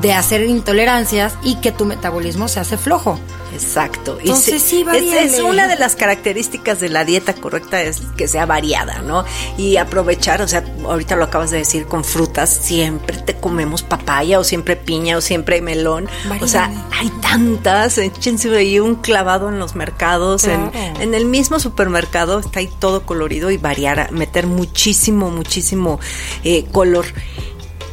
de 0.00 0.12
hacer 0.12 0.42
intolerancias 0.42 1.34
y 1.42 1.56
que 1.56 1.72
tu 1.72 1.84
metabolismo 1.84 2.48
se 2.48 2.60
hace 2.60 2.76
flojo. 2.76 3.18
Exacto. 3.52 4.18
Entonces, 4.20 4.62
sí, 4.62 4.84
es, 4.94 5.34
es 5.34 5.40
una 5.40 5.66
de 5.66 5.76
las 5.76 5.96
características 5.96 6.80
de 6.80 6.88
la 6.88 7.04
dieta 7.04 7.34
correcta 7.34 7.82
es 7.82 8.00
que 8.16 8.28
sea 8.28 8.46
variada, 8.46 9.02
¿no? 9.02 9.24
Y 9.58 9.76
aprovechar, 9.76 10.40
o 10.42 10.48
sea, 10.48 10.64
ahorita 10.84 11.16
lo 11.16 11.24
acabas 11.24 11.50
de 11.50 11.58
decir 11.58 11.86
con 11.86 12.04
frutas, 12.04 12.48
siempre 12.50 13.18
te 13.18 13.34
comemos 13.34 13.82
papaya 13.82 14.38
o 14.38 14.44
siempre 14.44 14.76
piña 14.76 15.16
o 15.16 15.20
siempre 15.20 15.60
melón. 15.60 16.08
O 16.40 16.46
sea, 16.46 16.70
hay 16.92 17.10
tantas, 17.20 17.98
échense 17.98 18.56
ahí 18.56 18.78
un 18.78 18.94
clavado 18.94 19.48
en 19.48 19.58
los 19.58 19.74
mercados, 19.74 20.44
en, 20.44 20.70
en 21.00 21.14
el 21.14 21.24
mismo 21.24 21.58
supermercado 21.58 22.38
está 22.38 22.60
ahí 22.60 22.70
todo 22.78 23.02
colorido 23.02 23.50
y 23.50 23.56
variar, 23.56 24.12
meter 24.12 24.46
muchísimo, 24.46 25.30
muchísimo 25.30 25.98
eh, 26.44 26.64
color. 26.70 27.06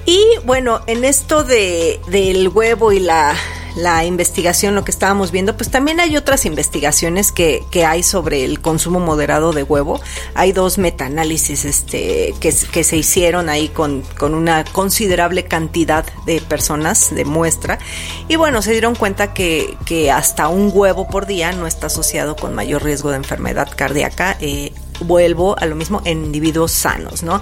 Y 0.10 0.26
bueno, 0.46 0.80
en 0.88 1.04
esto 1.04 1.44
de, 1.44 2.00
del 2.08 2.48
huevo 2.48 2.94
y 2.94 3.00
la, 3.02 3.36
la 3.76 4.06
investigación, 4.06 4.74
lo 4.74 4.86
que 4.86 4.92
estábamos 4.92 5.32
viendo, 5.32 5.58
pues 5.58 5.70
también 5.70 6.00
hay 6.00 6.16
otras 6.16 6.46
investigaciones 6.46 7.34
que, 7.34 7.66
que 7.72 7.84
hay 7.84 8.04
sobre 8.04 8.46
el 8.46 8.62
consumo 8.62 9.02
moderado 9.02 9.52
de 9.52 9.64
huevo. 9.64 10.00
Hay 10.34 10.54
dos 10.54 10.78
metaanálisis 10.78 11.66
este, 11.66 12.34
que, 12.40 12.56
que 12.72 12.86
se 12.86 12.96
hicieron 12.96 13.50
ahí 13.50 13.68
con, 13.68 14.02
con 14.18 14.34
una 14.34 14.64
considerable 14.64 15.44
cantidad 15.44 16.06
de 16.26 16.40
personas 16.40 17.14
de 17.14 17.26
muestra. 17.26 17.78
Y 18.30 18.38
bueno, 18.38 18.62
se 18.62 18.72
dieron 18.72 18.96
cuenta 18.96 19.34
que, 19.34 19.78
que 19.86 20.10
hasta 20.10 20.48
un 20.48 20.72
huevo 20.74 21.10
por 21.10 21.26
día 21.26 21.52
no 21.52 21.68
está 21.68 21.88
asociado 21.88 22.38
con 22.38 22.56
mayor 22.56 22.82
riesgo 22.82 23.10
de 23.10 23.18
enfermedad 23.18 23.68
cardíaca. 23.76 24.38
eh, 24.40 24.72
vuelvo 25.00 25.58
a 25.60 25.66
lo 25.66 25.76
mismo 25.76 26.02
en 26.06 26.26
individuos 26.26 26.72
sanos, 26.72 27.24
¿no? 27.24 27.42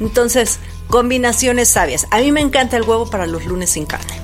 Entonces, 0.00 0.58
combinaciones 0.88 1.68
sabias. 1.68 2.06
A 2.10 2.18
mí 2.18 2.32
me 2.32 2.40
encanta 2.40 2.76
el 2.76 2.82
huevo 2.82 3.08
para 3.10 3.26
los 3.26 3.44
lunes 3.46 3.70
sin 3.70 3.86
carne. 3.86 4.20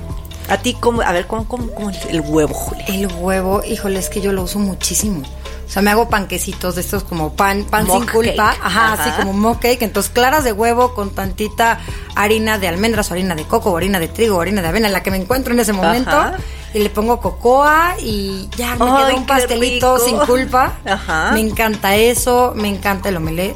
A 0.49 0.57
ti, 0.57 0.75
¿cómo? 0.79 1.01
A 1.01 1.11
ver, 1.11 1.25
¿cómo, 1.27 1.47
cómo, 1.47 1.71
cómo 1.71 1.91
el 2.09 2.21
huevo, 2.21 2.53
Julia? 2.53 2.85
El 2.87 3.07
huevo, 3.07 3.63
híjole, 3.63 3.99
es 3.99 4.09
que 4.09 4.19
yo 4.21 4.33
lo 4.33 4.43
uso 4.43 4.59
muchísimo. 4.59 5.21
O 5.65 5.69
sea, 5.73 5.81
me 5.81 5.89
hago 5.89 6.09
panquecitos 6.09 6.75
de 6.75 6.81
estos 6.81 7.03
como 7.05 7.33
pan, 7.33 7.63
pan 7.63 7.85
sin 7.85 7.95
Mock 8.01 8.11
culpa. 8.11 8.49
cake. 8.51 8.59
Ajá, 8.61 8.93
Ajá. 8.93 9.03
así 9.03 9.11
como 9.21 9.33
mock 9.33 9.61
cake. 9.61 9.81
Entonces, 9.81 10.11
claras 10.11 10.43
de 10.43 10.51
huevo 10.51 10.93
con 10.93 11.09
tantita 11.11 11.79
harina 12.15 12.59
de 12.59 12.67
almendras 12.67 13.09
o 13.09 13.13
harina 13.13 13.33
de 13.35 13.45
coco 13.45 13.71
o 13.71 13.77
harina 13.77 13.99
de 13.99 14.09
trigo 14.09 14.37
o 14.37 14.41
harina 14.41 14.61
de 14.61 14.67
avena, 14.67 14.89
la 14.89 15.01
que 15.01 15.09
me 15.11 15.17
encuentro 15.17 15.53
en 15.53 15.61
ese 15.61 15.71
momento. 15.73 16.11
Ajá. 16.11 16.37
Y 16.73 16.79
le 16.79 16.89
pongo 16.89 17.21
cocoa 17.21 17.95
y 17.99 18.49
ya 18.57 18.75
me 18.75 18.85
Ay, 18.85 19.05
quedó 19.07 19.17
un 19.17 19.25
pastelito 19.25 19.95
rico. 19.95 20.05
sin 20.05 20.17
culpa. 20.19 20.73
Ajá. 20.85 21.31
Me 21.31 21.39
encanta 21.39 21.95
eso, 21.95 22.51
me 22.55 22.67
encanta 22.67 23.09
el 23.09 23.17
omelette 23.17 23.55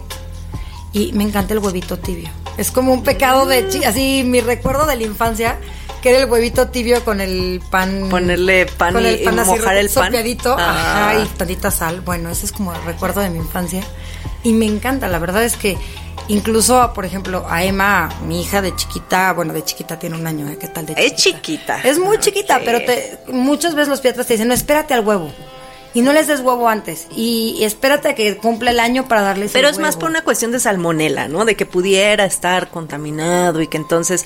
y 0.93 1.11
me 1.11 1.23
encanta 1.25 1.53
el 1.53 1.59
huevito 1.59 1.97
tibio. 1.99 2.29
Es 2.57 2.71
como 2.71 2.91
un 2.93 3.03
pecado 3.03 3.45
de 3.45 3.67
chi- 3.69 3.83
así 3.83 4.23
mi 4.25 4.41
recuerdo 4.41 4.85
de 4.85 4.95
la 4.95 5.03
infancia 5.03 5.57
que 6.01 6.09
era 6.11 6.19
el 6.19 6.25
huevito 6.29 6.67
tibio 6.69 7.03
con 7.03 7.21
el 7.21 7.61
pan 7.71 8.07
Ponerle 8.09 8.65
pan 8.67 8.93
con 8.93 9.03
y- 9.03 9.07
el 9.09 9.19
pan 9.23 9.35
y 9.35 9.39
así 9.39 9.49
mojar 9.51 9.77
el 9.77 9.89
pan. 9.89 10.05
sopeadito, 10.05 10.55
Ah. 10.57 11.09
ajá, 11.11 11.19
y 11.23 11.25
tantita 11.37 11.71
sal. 11.71 12.01
Bueno, 12.01 12.29
ese 12.29 12.45
es 12.45 12.51
como 12.51 12.73
el 12.73 12.83
recuerdo 12.83 13.21
de 13.21 13.29
mi 13.29 13.37
infancia 13.39 13.81
y 14.43 14.53
me 14.53 14.65
encanta, 14.65 15.07
la 15.07 15.17
verdad 15.19 15.43
es 15.43 15.55
que 15.55 15.77
incluso, 16.27 16.91
por 16.93 17.05
ejemplo, 17.05 17.45
a 17.49 17.63
Emma, 17.63 18.09
mi 18.27 18.41
hija 18.41 18.61
de 18.61 18.75
chiquita, 18.75 19.33
bueno, 19.33 19.53
de 19.53 19.63
chiquita 19.63 19.97
tiene 19.97 20.15
un 20.17 20.27
año, 20.27 20.47
¿eh? 20.49 20.57
¿qué 20.59 20.67
tal 20.67 20.85
de 20.85 20.93
Es 20.97 21.15
chiquita. 21.15 21.81
Es 21.83 21.97
muy 21.99 22.19
chiquita, 22.19 22.59
pero 22.63 22.79
te, 22.79 23.17
muchas 23.31 23.73
veces 23.75 23.87
los 23.87 23.99
pediatras 24.01 24.27
te 24.27 24.33
dicen, 24.33 24.47
no, 24.47 24.53
espérate 24.53 24.93
al 24.93 25.01
huevo. 25.05 25.31
Y 25.98 26.04
no 26.04 26.13
les 26.13 26.27
des 26.27 26.42
huevo 26.42 26.70
antes. 26.70 27.08
Y 27.10 27.58
espérate 27.63 28.10
a 28.10 28.13
que 28.13 28.38
cumpla 28.38 28.70
el 28.70 28.80
año 28.80 29.08
para 29.08 29.24
darles 29.24 29.51
Pero 29.51 29.68
el 29.68 29.74
es 29.74 29.80
más 29.80 29.98
por 29.98 30.12
una 30.12 30.24
cuestión 30.24 30.51
de 30.51 30.60
salmonela, 30.60 31.27
¿no? 31.27 31.44
De 31.44 31.56
que 31.56 31.66
pudiera 31.66 32.24
estar 32.24 32.70
contaminado 32.70 33.63
y 33.63 33.68
que 33.68 33.77
entonces 33.77 34.24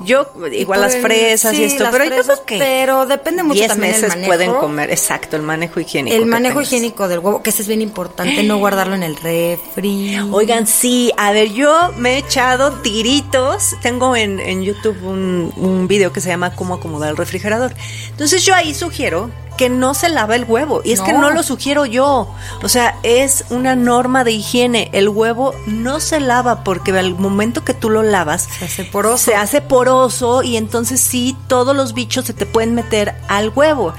yo 0.00 0.30
igual 0.52 0.82
las 0.82 0.94
fresas 0.98 1.54
y 1.54 1.64
esto, 1.64 1.88
pero 1.90 2.04
yo 2.04 2.10
fresas, 2.10 2.42
creo 2.44 2.44
que 2.44 2.58
pero 2.58 3.06
depende 3.06 3.42
mucho 3.42 3.60
10 3.60 3.68
también 3.68 3.92
meses 3.92 4.10
manejo. 4.10 4.26
pueden 4.26 4.52
comer, 4.56 4.90
exacto, 4.90 5.36
el 5.36 5.42
manejo 5.42 5.80
higiénico. 5.80 6.14
El 6.14 6.26
manejo 6.26 6.60
higiénico 6.60 7.08
del 7.08 7.20
huevo, 7.20 7.42
que 7.42 7.48
ese 7.48 7.62
es 7.62 7.68
bien 7.68 7.80
importante, 7.80 8.42
no 8.42 8.58
guardarlo 8.58 8.94
en 8.94 9.02
el 9.02 9.16
refri. 9.16 10.18
Oigan, 10.32 10.66
sí, 10.66 11.12
a 11.16 11.32
ver, 11.32 11.50
yo 11.50 11.94
me 11.96 12.16
he 12.16 12.18
echado 12.18 12.72
tiritos. 12.82 13.74
Tengo 13.80 14.14
en, 14.16 14.38
en 14.38 14.62
YouTube 14.62 15.02
un, 15.02 15.50
un 15.56 15.88
video 15.88 16.12
que 16.12 16.20
se 16.20 16.28
llama 16.28 16.54
Cómo 16.54 16.74
acomodar 16.74 17.08
el 17.08 17.16
refrigerador. 17.16 17.72
Entonces 18.10 18.44
yo 18.44 18.54
ahí 18.54 18.74
sugiero 18.74 19.30
que 19.56 19.68
no 19.68 19.94
se 19.94 20.08
lava 20.08 20.36
el 20.36 20.44
huevo. 20.44 20.80
Y 20.84 20.92
es 20.92 21.00
que 21.00 21.12
No. 21.12 21.30
lo 21.30 21.42
sugiero 21.42 21.86
yo. 21.86 22.28
O 22.62 22.68
sea, 22.68 22.98
es 23.02 23.44
una 23.50 23.74
norma 23.76 24.22
de 24.24 24.32
higiene. 24.32 24.90
El 24.92 25.08
huevo 25.08 25.54
no 25.66 26.00
se 26.00 26.20
lava 26.20 26.62
porque 26.64 26.92
al 26.92 27.14
momento 27.16 27.64
que 27.64 27.74
tú 27.74 27.90
lo 27.90 28.02
lavas, 28.02 28.48
Se 28.58 28.64
hace 28.66 28.84
poroso. 28.84 29.18
se 29.24 29.34
hace 29.34 29.60
poroso 29.60 30.42
y 30.42 30.56
entonces 30.56 31.00
sí, 31.00 31.36
todos 31.48 31.74
los 31.74 31.92
bichos 31.94 32.24
se 32.26 32.34
te 32.34 32.46
pueden 32.46 32.74
meter 32.74 33.14
al 33.28 33.50
huevo. 33.54 33.92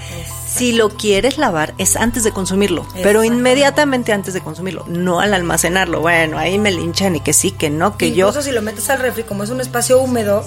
Si 0.48 0.72
lo 0.72 0.90
quieres 0.90 1.38
lavar 1.38 1.74
es 1.78 1.96
antes 1.98 2.24
de 2.24 2.32
consumirlo, 2.32 2.86
pero 3.04 3.24
inmediatamente 3.24 4.12
antes 4.14 4.34
de 4.34 4.42
consumirlo, 4.42 4.86
no 4.88 5.20
al 5.20 5.34
almacenarlo. 5.36 6.00
Bueno, 6.02 6.38
ahí 6.40 6.58
me 6.58 6.72
linchan 6.72 7.16
y 7.16 7.20
que 7.20 7.34
sí, 7.34 7.52
que 7.52 7.70
no, 7.70 7.96
que 7.98 8.14
yo... 8.14 8.28
Incluso 8.30 8.42
si 8.44 8.52
lo 8.52 8.62
metes 8.64 8.90
al 8.90 9.00
refri, 9.00 9.24
como 9.24 9.44
es 9.44 9.50
un 9.52 9.62
espacio 9.62 10.00
húmedo, 10.00 10.44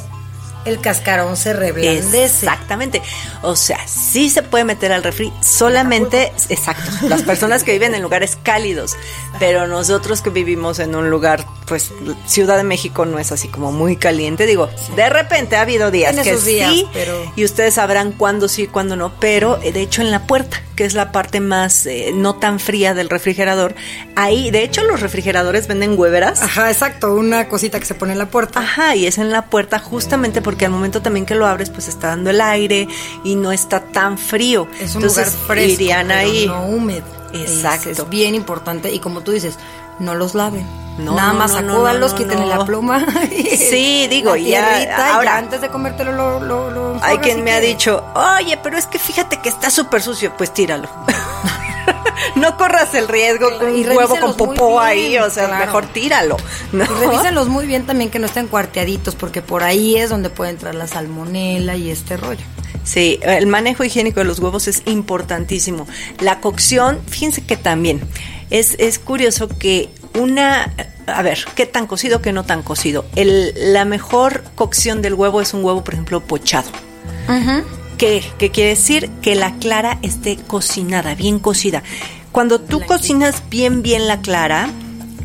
el 0.64 0.80
cascarón 0.80 1.36
se 1.36 1.52
reblandece. 1.52 2.24
Exactamente. 2.24 3.02
O 3.42 3.56
sea, 3.56 3.78
sí 3.86 4.30
se 4.30 4.42
puede 4.42 4.64
meter 4.64 4.92
al 4.92 5.02
refri, 5.02 5.32
solamente, 5.42 6.32
exacto, 6.48 6.90
las 7.08 7.22
personas 7.22 7.64
que 7.64 7.72
viven 7.72 7.94
en 7.94 8.02
lugares 8.02 8.38
cálidos, 8.42 8.96
pero 9.38 9.66
nosotros 9.66 10.22
que 10.22 10.30
vivimos 10.30 10.78
en 10.78 10.94
un 10.94 11.10
lugar 11.10 11.44
pues 11.70 11.92
Ciudad 12.26 12.56
de 12.56 12.64
México 12.64 13.06
no 13.06 13.20
es 13.20 13.30
así 13.30 13.46
como 13.46 13.70
muy 13.70 13.94
caliente. 13.96 14.44
Digo, 14.44 14.68
de 14.96 15.08
repente 15.08 15.54
ha 15.56 15.60
habido 15.62 15.92
días 15.92 16.16
En 16.16 16.24
que 16.24 16.36
días, 16.36 16.70
sí, 16.72 16.86
pero- 16.92 17.32
y 17.36 17.44
ustedes 17.44 17.74
sabrán 17.74 18.10
cuándo 18.10 18.48
sí 18.48 18.62
y 18.62 18.66
cuándo 18.66 18.96
no, 18.96 19.12
pero 19.20 19.58
eh, 19.62 19.70
de 19.70 19.80
hecho 19.80 20.02
en 20.02 20.10
la 20.10 20.26
puerta, 20.26 20.60
que 20.74 20.84
es 20.84 20.94
la 20.94 21.12
parte 21.12 21.38
más 21.40 21.86
eh, 21.86 22.10
no 22.12 22.34
tan 22.34 22.58
fría 22.58 22.92
del 22.92 23.08
refrigerador, 23.08 23.76
ahí, 24.16 24.50
de 24.50 24.64
hecho 24.64 24.82
los 24.82 25.00
refrigeradores 25.00 25.68
venden 25.68 25.96
hueveras. 25.96 26.42
Ajá, 26.42 26.70
exacto, 26.72 27.14
una 27.14 27.48
cosita 27.48 27.78
que 27.78 27.86
se 27.86 27.94
pone 27.94 28.12
en 28.12 28.18
la 28.18 28.26
puerta. 28.26 28.58
Ajá, 28.60 28.96
y 28.96 29.06
es 29.06 29.18
en 29.18 29.30
la 29.30 29.46
puerta 29.46 29.78
justamente 29.78 30.42
porque 30.42 30.64
al 30.64 30.72
momento 30.72 31.02
también 31.02 31.24
que 31.24 31.36
lo 31.36 31.46
abres, 31.46 31.70
pues 31.70 31.86
está 31.86 32.08
dando 32.08 32.30
el 32.30 32.40
aire 32.40 32.88
y 33.22 33.36
no 33.36 33.52
está 33.52 33.80
tan 33.80 34.18
frío. 34.18 34.66
Es 34.80 34.96
un 34.96 35.02
Entonces, 35.02 35.32
lugar 35.34 35.46
fresco, 35.46 35.72
irían 35.82 36.08
pero 36.08 36.18
ahí. 36.18 36.46
no 36.48 36.66
húmedo. 36.66 37.04
Exacto. 37.32 37.90
Es 37.90 38.08
bien 38.10 38.34
importante 38.34 38.92
y 38.92 38.98
como 38.98 39.20
tú 39.20 39.30
dices, 39.30 39.54
no 40.00 40.16
los 40.16 40.34
laven. 40.34 40.66
No, 41.00 41.16
Nada 41.16 41.32
no, 41.32 41.38
más 41.38 41.62
no, 41.62 41.92
no, 41.92 42.14
quítenle 42.14 42.46
la 42.46 42.64
pluma. 42.64 43.04
Sí, 43.70 44.06
digo, 44.08 44.36
ya, 44.36 44.44
tierrita, 44.44 45.08
y 45.08 45.10
ahora- 45.12 45.24
ya 45.24 45.38
antes 45.38 45.60
de 45.60 45.68
comértelo 45.68 46.12
lo, 46.12 46.40
lo, 46.40 46.70
lo 46.70 47.04
Hay 47.04 47.18
quien 47.18 47.44
me 47.44 47.52
ha 47.52 47.60
dicho, 47.60 48.04
oye, 48.14 48.58
pero 48.62 48.76
es 48.78 48.86
que 48.86 48.98
fíjate 48.98 49.40
que 49.40 49.48
está 49.48 49.70
súper 49.70 50.02
sucio, 50.02 50.32
pues 50.36 50.52
tíralo. 50.52 50.88
no 52.36 52.56
corras 52.56 52.94
el 52.94 53.08
riesgo 53.08 53.58
con 53.58 53.68
un 53.68 53.96
huevo 53.96 54.16
con 54.18 54.36
popó 54.36 54.80
ahí, 54.80 55.16
o 55.18 55.30
sea, 55.30 55.46
claro. 55.46 55.66
mejor 55.66 55.86
tíralo. 55.86 56.36
¿no? 56.72 56.84
Y 56.84 57.48
muy 57.48 57.66
bien 57.66 57.86
también 57.86 58.10
que 58.10 58.18
no 58.18 58.26
estén 58.26 58.46
cuarteaditos, 58.48 59.14
porque 59.14 59.42
por 59.42 59.62
ahí 59.62 59.96
es 59.96 60.10
donde 60.10 60.30
puede 60.30 60.50
entrar 60.50 60.74
la 60.74 60.86
salmonela 60.86 61.76
y 61.76 61.90
este 61.90 62.16
rollo. 62.16 62.44
Sí, 62.84 63.20
el 63.22 63.46
manejo 63.46 63.84
higiénico 63.84 64.20
de 64.20 64.24
los 64.24 64.38
huevos 64.38 64.66
es 64.68 64.82
importantísimo. 64.86 65.86
La 66.20 66.40
cocción, 66.40 67.00
fíjense 67.06 67.42
que 67.44 67.56
también 67.56 68.00
es, 68.50 68.74
es 68.78 68.98
curioso 68.98 69.48
que 69.48 69.90
una, 70.18 70.72
a 71.06 71.22
ver, 71.22 71.38
qué 71.54 71.66
tan 71.66 71.86
cocido, 71.86 72.20
qué 72.22 72.32
no 72.32 72.44
tan 72.44 72.62
cocido. 72.62 73.04
El, 73.16 73.52
la 73.72 73.84
mejor 73.84 74.42
cocción 74.54 75.02
del 75.02 75.14
huevo 75.14 75.40
es 75.40 75.54
un 75.54 75.64
huevo, 75.64 75.82
por 75.84 75.94
ejemplo, 75.94 76.20
pochado. 76.20 76.70
¿Qué? 77.98 78.24
¿Qué 78.38 78.50
quiere 78.50 78.70
decir? 78.70 79.10
Que 79.22 79.34
la 79.34 79.54
clara 79.56 79.98
esté 80.02 80.36
cocinada, 80.36 81.14
bien 81.14 81.38
cocida. 81.38 81.82
Cuando 82.32 82.60
tú 82.60 82.80
cocinas 82.86 83.42
bien, 83.50 83.82
bien 83.82 84.08
la 84.08 84.20
clara, 84.20 84.68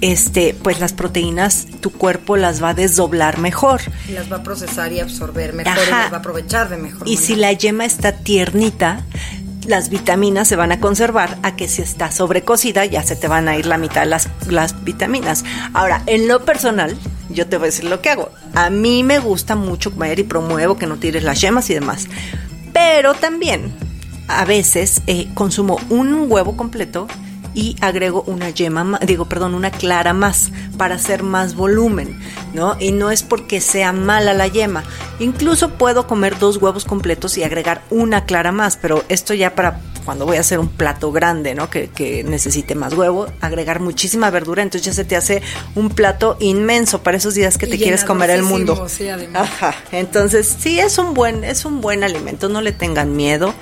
este, 0.01 0.53
pues 0.62 0.79
las 0.79 0.91
proteínas, 0.94 1.67
tu 1.79 1.91
cuerpo 1.91 2.36
las 2.36 2.62
va 2.62 2.70
a 2.70 2.74
desdoblar 2.74 3.38
mejor. 3.38 3.82
Las 4.10 4.32
va 4.32 4.38
a 4.38 4.44
procesar 4.44 4.91
y 4.91 5.00
absorber 5.00 5.53
mejor 5.53 5.74
y 5.88 5.91
las 5.91 6.12
va 6.12 6.17
a 6.17 6.20
aprovechar 6.20 6.70
de 6.70 6.77
mejor 6.77 7.08
Y 7.08 7.12
manera. 7.15 7.22
si 7.27 7.36
la 7.36 7.53
yema 7.53 7.86
está 7.86 8.12
tiernita, 8.12 9.05
las 9.67 9.89
vitaminas 9.89 10.48
se 10.48 10.55
van 10.55 10.72
a 10.72 10.79
conservar 10.79 11.38
a 11.43 11.55
que 11.55 11.67
si 11.67 11.81
está 11.81 12.12
sobrecocida 12.12 12.86
ya 12.86 13.03
se 13.03 13.15
te 13.15 13.27
van 13.27 13.48
a 13.48 13.57
ir 13.57 13.65
la 13.65 13.77
mitad 13.77 14.01
de 14.01 14.07
las, 14.07 14.29
las 14.48 14.84
vitaminas. 14.84 15.43
Ahora, 15.74 16.03
en 16.05 16.27
lo 16.27 16.45
personal, 16.45 16.98
yo 17.29 17.48
te 17.48 17.57
voy 17.57 17.65
a 17.65 17.67
decir 17.67 17.86
lo 17.86 18.01
que 18.01 18.10
hago. 18.10 18.29
A 18.53 18.69
mí 18.69 19.03
me 19.03 19.19
gusta 19.19 19.55
mucho 19.55 19.91
comer 19.91 20.19
y 20.19 20.24
promuevo 20.24 20.77
que 20.77 20.88
no 20.88 20.98
tires 20.98 21.24
las 21.24 21.41
yemas 21.41 21.69
y 21.69 21.74
demás. 21.74 22.07
Pero 22.74 23.13
también, 23.13 23.74
a 24.27 24.45
veces, 24.45 25.01
eh, 25.07 25.27
consumo 25.34 25.77
un 25.89 26.31
huevo 26.31 26.57
completo 26.57 27.07
y 27.55 27.75
agrego 27.81 28.24
una 28.27 28.50
yema, 28.51 28.83
ma- 28.83 29.00
digo, 29.00 29.25
perdón, 29.25 29.55
una 29.55 29.71
clara 29.71 30.13
más 30.13 30.51
para 30.77 30.95
hacer 30.95 31.24
más 31.24 31.55
volumen, 31.55 32.19
¿no? 32.53 32.75
Y 32.79 32.91
no 32.91 33.09
es 33.09 33.24
porque 33.24 33.62
sea 33.62 33.93
mala 33.93 34.33
la 34.33 34.47
yema. 34.47 34.83
Incluso 35.19 35.69
puedo 35.71 36.05
comer 36.05 36.38
dos 36.38 36.57
huevos 36.57 36.85
completos 36.85 37.38
y 37.38 37.43
agregar 37.43 37.81
una 37.89 38.25
clara 38.25 38.51
más, 38.51 38.77
pero 38.77 39.03
esto 39.09 39.33
ya 39.33 39.55
para 39.55 39.79
cuando 40.05 40.25
voy 40.25 40.38
a 40.38 40.41
hacer 40.41 40.59
un 40.59 40.69
plato 40.69 41.12
grande, 41.12 41.55
¿no? 41.55 41.69
Que, 41.69 41.88
que 41.89 42.24
necesite 42.24 42.75
más 42.75 42.93
huevo, 42.93 43.27
agregar 43.41 43.79
muchísima 43.79 44.29
verdura, 44.29 44.62
entonces 44.63 44.85
ya 44.85 44.93
se 44.93 45.03
te 45.03 45.15
hace 45.15 45.41
un 45.75 45.89
plato 45.89 46.38
inmenso 46.39 47.01
para 47.03 47.17
esos 47.17 47.33
días 47.33 47.57
que 47.57 47.65
Y 47.65 47.71
te 47.71 47.77
quieres 47.77 48.03
comer 48.05 48.29
el 48.29 48.43
mundo. 48.43 48.88
sí. 48.88 49.07
Ajá, 49.33 49.75
entonces 49.91 50.55
sí 50.59 50.79
es 50.79 50.97
un 50.97 51.13
buen 51.13 51.43
es 51.43 51.65
un 51.65 51.81
buen 51.81 52.03
alimento, 52.03 52.50
no 52.50 52.62
le 52.62 52.71
tengan 52.71 53.15
miedo. 53.15 53.53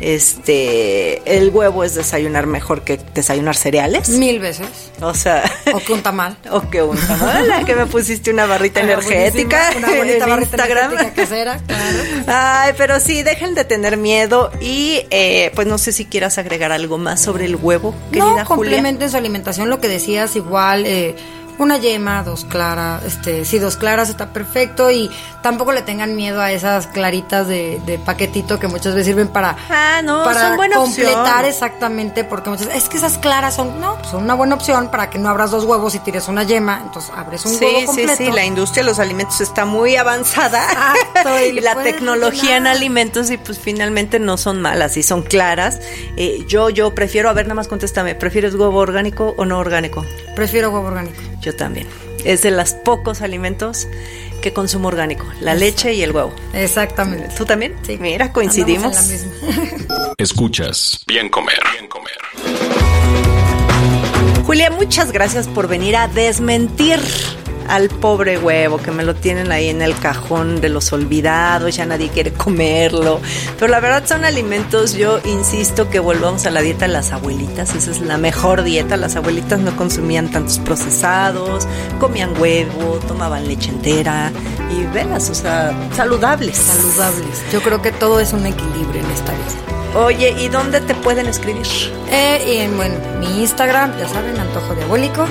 Este, 0.00 1.22
el 1.36 1.50
huevo 1.50 1.84
es 1.84 1.94
desayunar 1.94 2.46
mejor 2.46 2.82
que 2.82 2.98
desayunar 3.14 3.56
cereales. 3.56 4.08
Mil 4.10 4.38
veces. 4.40 4.66
O 5.00 5.14
sea, 5.14 5.42
O 5.72 5.78
que 5.78 5.92
un 5.92 6.02
tamal. 6.02 6.36
o 6.50 6.68
que 6.70 6.82
un 6.82 6.96
tamal, 6.96 7.64
que 7.64 7.74
me 7.74 7.86
pusiste 7.86 8.30
una 8.30 8.46
barrita 8.46 8.80
energética 8.80 9.70
Una 9.76 9.88
bonita 9.96 10.24
en 10.24 10.30
barrita 10.30 10.56
Instagram. 10.56 10.92
energética 10.92 11.22
casera, 11.22 11.58
claro. 11.66 11.98
Ay, 12.26 12.72
pero 12.76 13.00
sí, 13.00 13.22
dejen 13.22 13.54
de 13.54 13.64
tener 13.64 13.96
miedo 13.96 14.50
y 14.60 15.06
eh, 15.10 15.52
pues 15.54 15.66
no 15.66 15.78
sé 15.84 15.92
si 15.92 16.06
quieras 16.06 16.38
agregar 16.38 16.72
algo 16.72 16.98
más 16.98 17.20
sobre 17.20 17.44
el 17.44 17.56
huevo, 17.56 17.94
querida 18.10 18.24
no, 18.24 18.30
Julia. 18.30 18.44
complementen 18.44 19.10
su 19.10 19.16
alimentación, 19.16 19.68
lo 19.68 19.80
que 19.80 19.88
decías, 19.88 20.34
igual, 20.34 20.86
eh, 20.86 21.14
una 21.58 21.78
yema, 21.78 22.22
dos 22.22 22.44
claras, 22.44 23.02
este, 23.04 23.44
sí, 23.44 23.58
dos 23.58 23.76
claras 23.76 24.08
está 24.08 24.32
perfecto 24.32 24.90
y 24.90 25.10
tampoco 25.42 25.72
le 25.72 25.82
tengan 25.82 26.16
miedo 26.16 26.40
a 26.40 26.52
esas 26.52 26.86
claritas 26.86 27.46
de, 27.46 27.80
de 27.86 27.98
paquetito 27.98 28.58
que 28.58 28.66
muchas 28.68 28.94
veces 28.94 29.06
sirven 29.06 29.28
para, 29.28 29.56
Ah, 29.70 30.00
no, 30.02 30.24
para 30.24 30.48
son 30.48 30.56
buena 30.56 30.76
completar 30.76 31.16
opción. 31.16 31.44
exactamente, 31.44 32.24
porque 32.24 32.50
muchas 32.50 32.68
es 32.74 32.88
que 32.88 32.96
esas 32.96 33.18
claras 33.18 33.54
son, 33.54 33.80
no, 33.80 33.96
pues 33.98 34.08
son 34.08 34.24
una 34.24 34.34
buena 34.34 34.54
opción 34.54 34.90
para 34.90 35.10
que 35.10 35.18
no 35.18 35.28
abras 35.28 35.50
dos 35.50 35.64
huevos 35.64 35.94
y 35.94 35.98
tires 36.00 36.28
una 36.28 36.42
yema, 36.42 36.80
entonces 36.84 37.10
abres 37.14 37.44
un 37.46 37.52
Sí, 37.54 37.64
huevo 37.64 37.80
sí, 37.80 37.86
completo. 37.86 38.14
sí, 38.16 38.32
la 38.32 38.44
industria 38.44 38.82
de 38.82 38.88
los 38.90 38.98
alimentos 38.98 39.40
está 39.40 39.64
muy 39.64 39.96
avanzada 39.96 40.62
Exacto, 40.70 41.38
y 41.40 41.44
y 41.58 41.60
la 41.60 41.76
tecnología 41.76 42.56
en 42.56 42.66
alimentos 42.66 43.30
y 43.30 43.36
pues 43.36 43.58
finalmente 43.58 44.18
no 44.18 44.36
son 44.36 44.60
malas 44.60 44.96
y 44.96 45.02
son 45.02 45.22
claras. 45.22 45.78
Eh, 46.16 46.44
yo, 46.48 46.70
yo 46.70 46.94
prefiero, 46.94 47.28
a 47.28 47.32
ver, 47.32 47.46
nada 47.46 47.54
más 47.54 47.68
contéstame, 47.68 48.14
¿prefieres 48.14 48.54
huevo 48.54 48.78
orgánico 48.78 49.34
o 49.36 49.44
no 49.44 49.58
orgánico? 49.58 50.04
Prefiero 50.34 50.70
huevo 50.70 50.88
orgánico. 50.88 51.14
Yo 51.44 51.54
también. 51.54 51.86
Es 52.24 52.42
de 52.42 52.50
los 52.50 52.72
pocos 52.72 53.20
alimentos 53.20 53.86
que 54.40 54.52
consumo 54.52 54.88
orgánico, 54.88 55.26
la 55.40 55.54
leche 55.54 55.92
y 55.92 56.02
el 56.02 56.12
huevo. 56.12 56.34
Exactamente. 56.52 57.28
¿Tú 57.36 57.44
también? 57.44 57.76
Sí. 57.82 57.98
Mira, 58.00 58.32
coincidimos. 58.32 58.96
Andamos 58.96 59.10
en 59.10 59.50
la 59.50 59.56
misma. 59.62 60.14
Escuchas 60.18 61.04
Bien 61.06 61.28
Comer. 61.28 61.60
Bien 61.72 61.88
Comer. 61.88 62.18
Julia, 64.46 64.70
muchas 64.70 65.12
gracias 65.12 65.48
por 65.48 65.68
venir 65.68 65.96
a 65.96 66.08
desmentir 66.08 67.00
al 67.68 67.88
pobre 67.88 68.38
huevo 68.38 68.78
que 68.78 68.90
me 68.90 69.04
lo 69.04 69.14
tienen 69.14 69.52
ahí 69.52 69.68
en 69.68 69.82
el 69.82 69.96
cajón 69.98 70.60
de 70.60 70.68
los 70.68 70.92
olvidados, 70.92 71.76
ya 71.76 71.86
nadie 71.86 72.08
quiere 72.08 72.32
comerlo. 72.32 73.20
Pero 73.58 73.70
la 73.70 73.80
verdad 73.80 74.04
son 74.06 74.24
alimentos, 74.24 74.94
yo 74.94 75.20
insisto 75.24 75.90
que 75.90 75.98
volvamos 75.98 76.46
a 76.46 76.50
la 76.50 76.60
dieta 76.60 76.86
de 76.86 76.92
las 76.92 77.12
abuelitas, 77.12 77.74
esa 77.74 77.90
es 77.90 78.00
la 78.00 78.18
mejor 78.18 78.62
dieta. 78.62 78.96
Las 78.96 79.16
abuelitas 79.16 79.58
no 79.60 79.76
consumían 79.76 80.30
tantos 80.30 80.58
procesados, 80.58 81.66
comían 81.98 82.40
huevo, 82.40 83.00
tomaban 83.06 83.46
leche 83.48 83.70
entera 83.70 84.32
y 84.70 84.84
velas, 84.86 85.30
o 85.30 85.34
sea, 85.34 85.72
saludables. 85.94 86.56
Saludables. 86.56 87.42
Yo 87.52 87.62
creo 87.62 87.82
que 87.82 87.92
todo 87.92 88.20
es 88.20 88.32
un 88.32 88.46
equilibrio 88.46 89.00
en 89.00 89.10
esta 89.10 89.32
vida. 89.32 89.74
Oye, 89.94 90.34
¿y 90.40 90.48
dónde 90.48 90.80
te 90.80 90.92
pueden 90.92 91.28
escribir? 91.28 91.66
Eh, 92.10 92.64
en 92.64 92.76
bueno, 92.76 92.96
mi 93.20 93.42
Instagram, 93.42 93.96
ya 93.96 94.08
saben, 94.08 94.36
Antojo 94.40 94.74
Diabólico. 94.74 95.24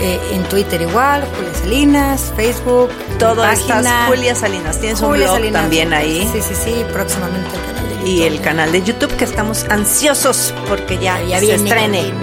Eh, 0.00 0.18
en 0.32 0.42
Twitter 0.44 0.82
igual, 0.82 1.24
Julia 1.36 1.52
Salinas, 1.62 2.32
Facebook. 2.36 2.90
Todo 3.18 3.42
página. 3.42 4.06
Julia 4.08 4.34
Salinas, 4.34 4.80
tienes 4.80 5.00
un 5.00 5.08
Julia 5.08 5.26
blog 5.26 5.36
Salinas. 5.36 5.62
también 5.62 5.92
ahí. 5.92 6.28
Sí, 6.32 6.40
sí, 6.42 6.54
sí, 6.54 6.84
próximamente 6.92 7.50
el 7.56 7.60
canal 7.62 7.92
de 8.02 8.08
y 8.08 8.16
YouTube. 8.16 8.26
el 8.26 8.40
canal 8.40 8.72
de 8.72 8.82
YouTube 8.82 9.16
que 9.16 9.24
estamos 9.24 9.64
ansiosos 9.70 10.52
porque 10.68 10.98
ya, 10.98 11.20
Ya 11.22 11.38
se 11.38 11.46
viene, 11.46 11.62
estrene. 11.68 12.02
viene. 12.02 12.18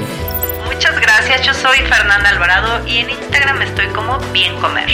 Muchas 0.66 1.00
gracias, 1.02 1.46
yo 1.46 1.54
soy 1.54 1.78
Fernanda 1.80 2.30
Alvarado 2.30 2.86
y 2.88 2.98
en 3.00 3.10
Instagram 3.12 3.62
estoy 3.62 3.88
como 3.88 4.18
Bien 4.34 4.56
Comer. 4.60 4.88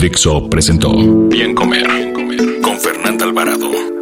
Dixo 0.00 0.48
presentó 0.48 0.92
Bien 1.28 1.54
Comer. 1.54 1.86
Bien 1.92 2.12
Comer. 2.14 2.60
Con 2.62 2.78
Fernanda 2.80 3.24
Alvarado. 3.26 3.97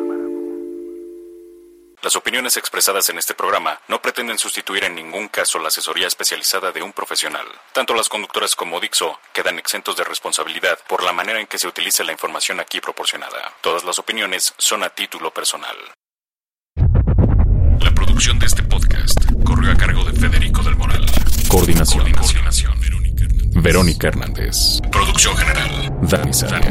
Las 2.07 2.15
opiniones 2.15 2.57
expresadas 2.57 3.09
en 3.09 3.19
este 3.19 3.35
programa 3.35 3.81
no 3.89 4.01
pretenden 4.01 4.39
sustituir 4.39 4.85
en 4.85 4.95
ningún 4.95 5.27
caso 5.27 5.59
la 5.59 5.67
asesoría 5.67 6.07
especializada 6.07 6.71
de 6.71 6.81
un 6.81 6.93
profesional. 6.93 7.45
Tanto 7.73 7.95
las 7.95 8.09
conductoras 8.09 8.55
como 8.55 8.79
Dixo 8.79 9.19
quedan 9.33 9.59
exentos 9.59 9.97
de 9.97 10.05
responsabilidad 10.05 10.79
por 10.89 11.03
la 11.03 11.13
manera 11.13 11.41
en 11.41 11.49
que 11.49 11.59
se 11.59 11.67
utiliza 11.67 12.05
la 12.05 12.13
información 12.13 12.61
aquí 12.61 12.81
proporcionada. 12.81 13.53
Todas 13.61 13.83
las 13.83 13.99
opiniones 13.99 14.55
son 14.57 14.85
a 14.85 14.91
título 14.91 15.35
personal. 15.35 15.77
La 17.81 17.91
producción 17.93 18.39
de 18.39 18.47
este 18.47 18.63
podcast 18.63 19.19
corrió 19.45 19.73
a 19.73 19.77
cargo 19.77 20.05
de 20.05 20.13
Federico 20.13 20.63
del 20.63 20.77
Moral. 20.77 21.05
Coordinación. 21.49 22.13
Coordinación. 22.13 22.81
Verónica 23.57 24.07
Hernández. 24.07 24.81
Producción 24.93 25.37
general. 25.37 25.91
Dani 26.03 26.33
Sadia. 26.33 26.71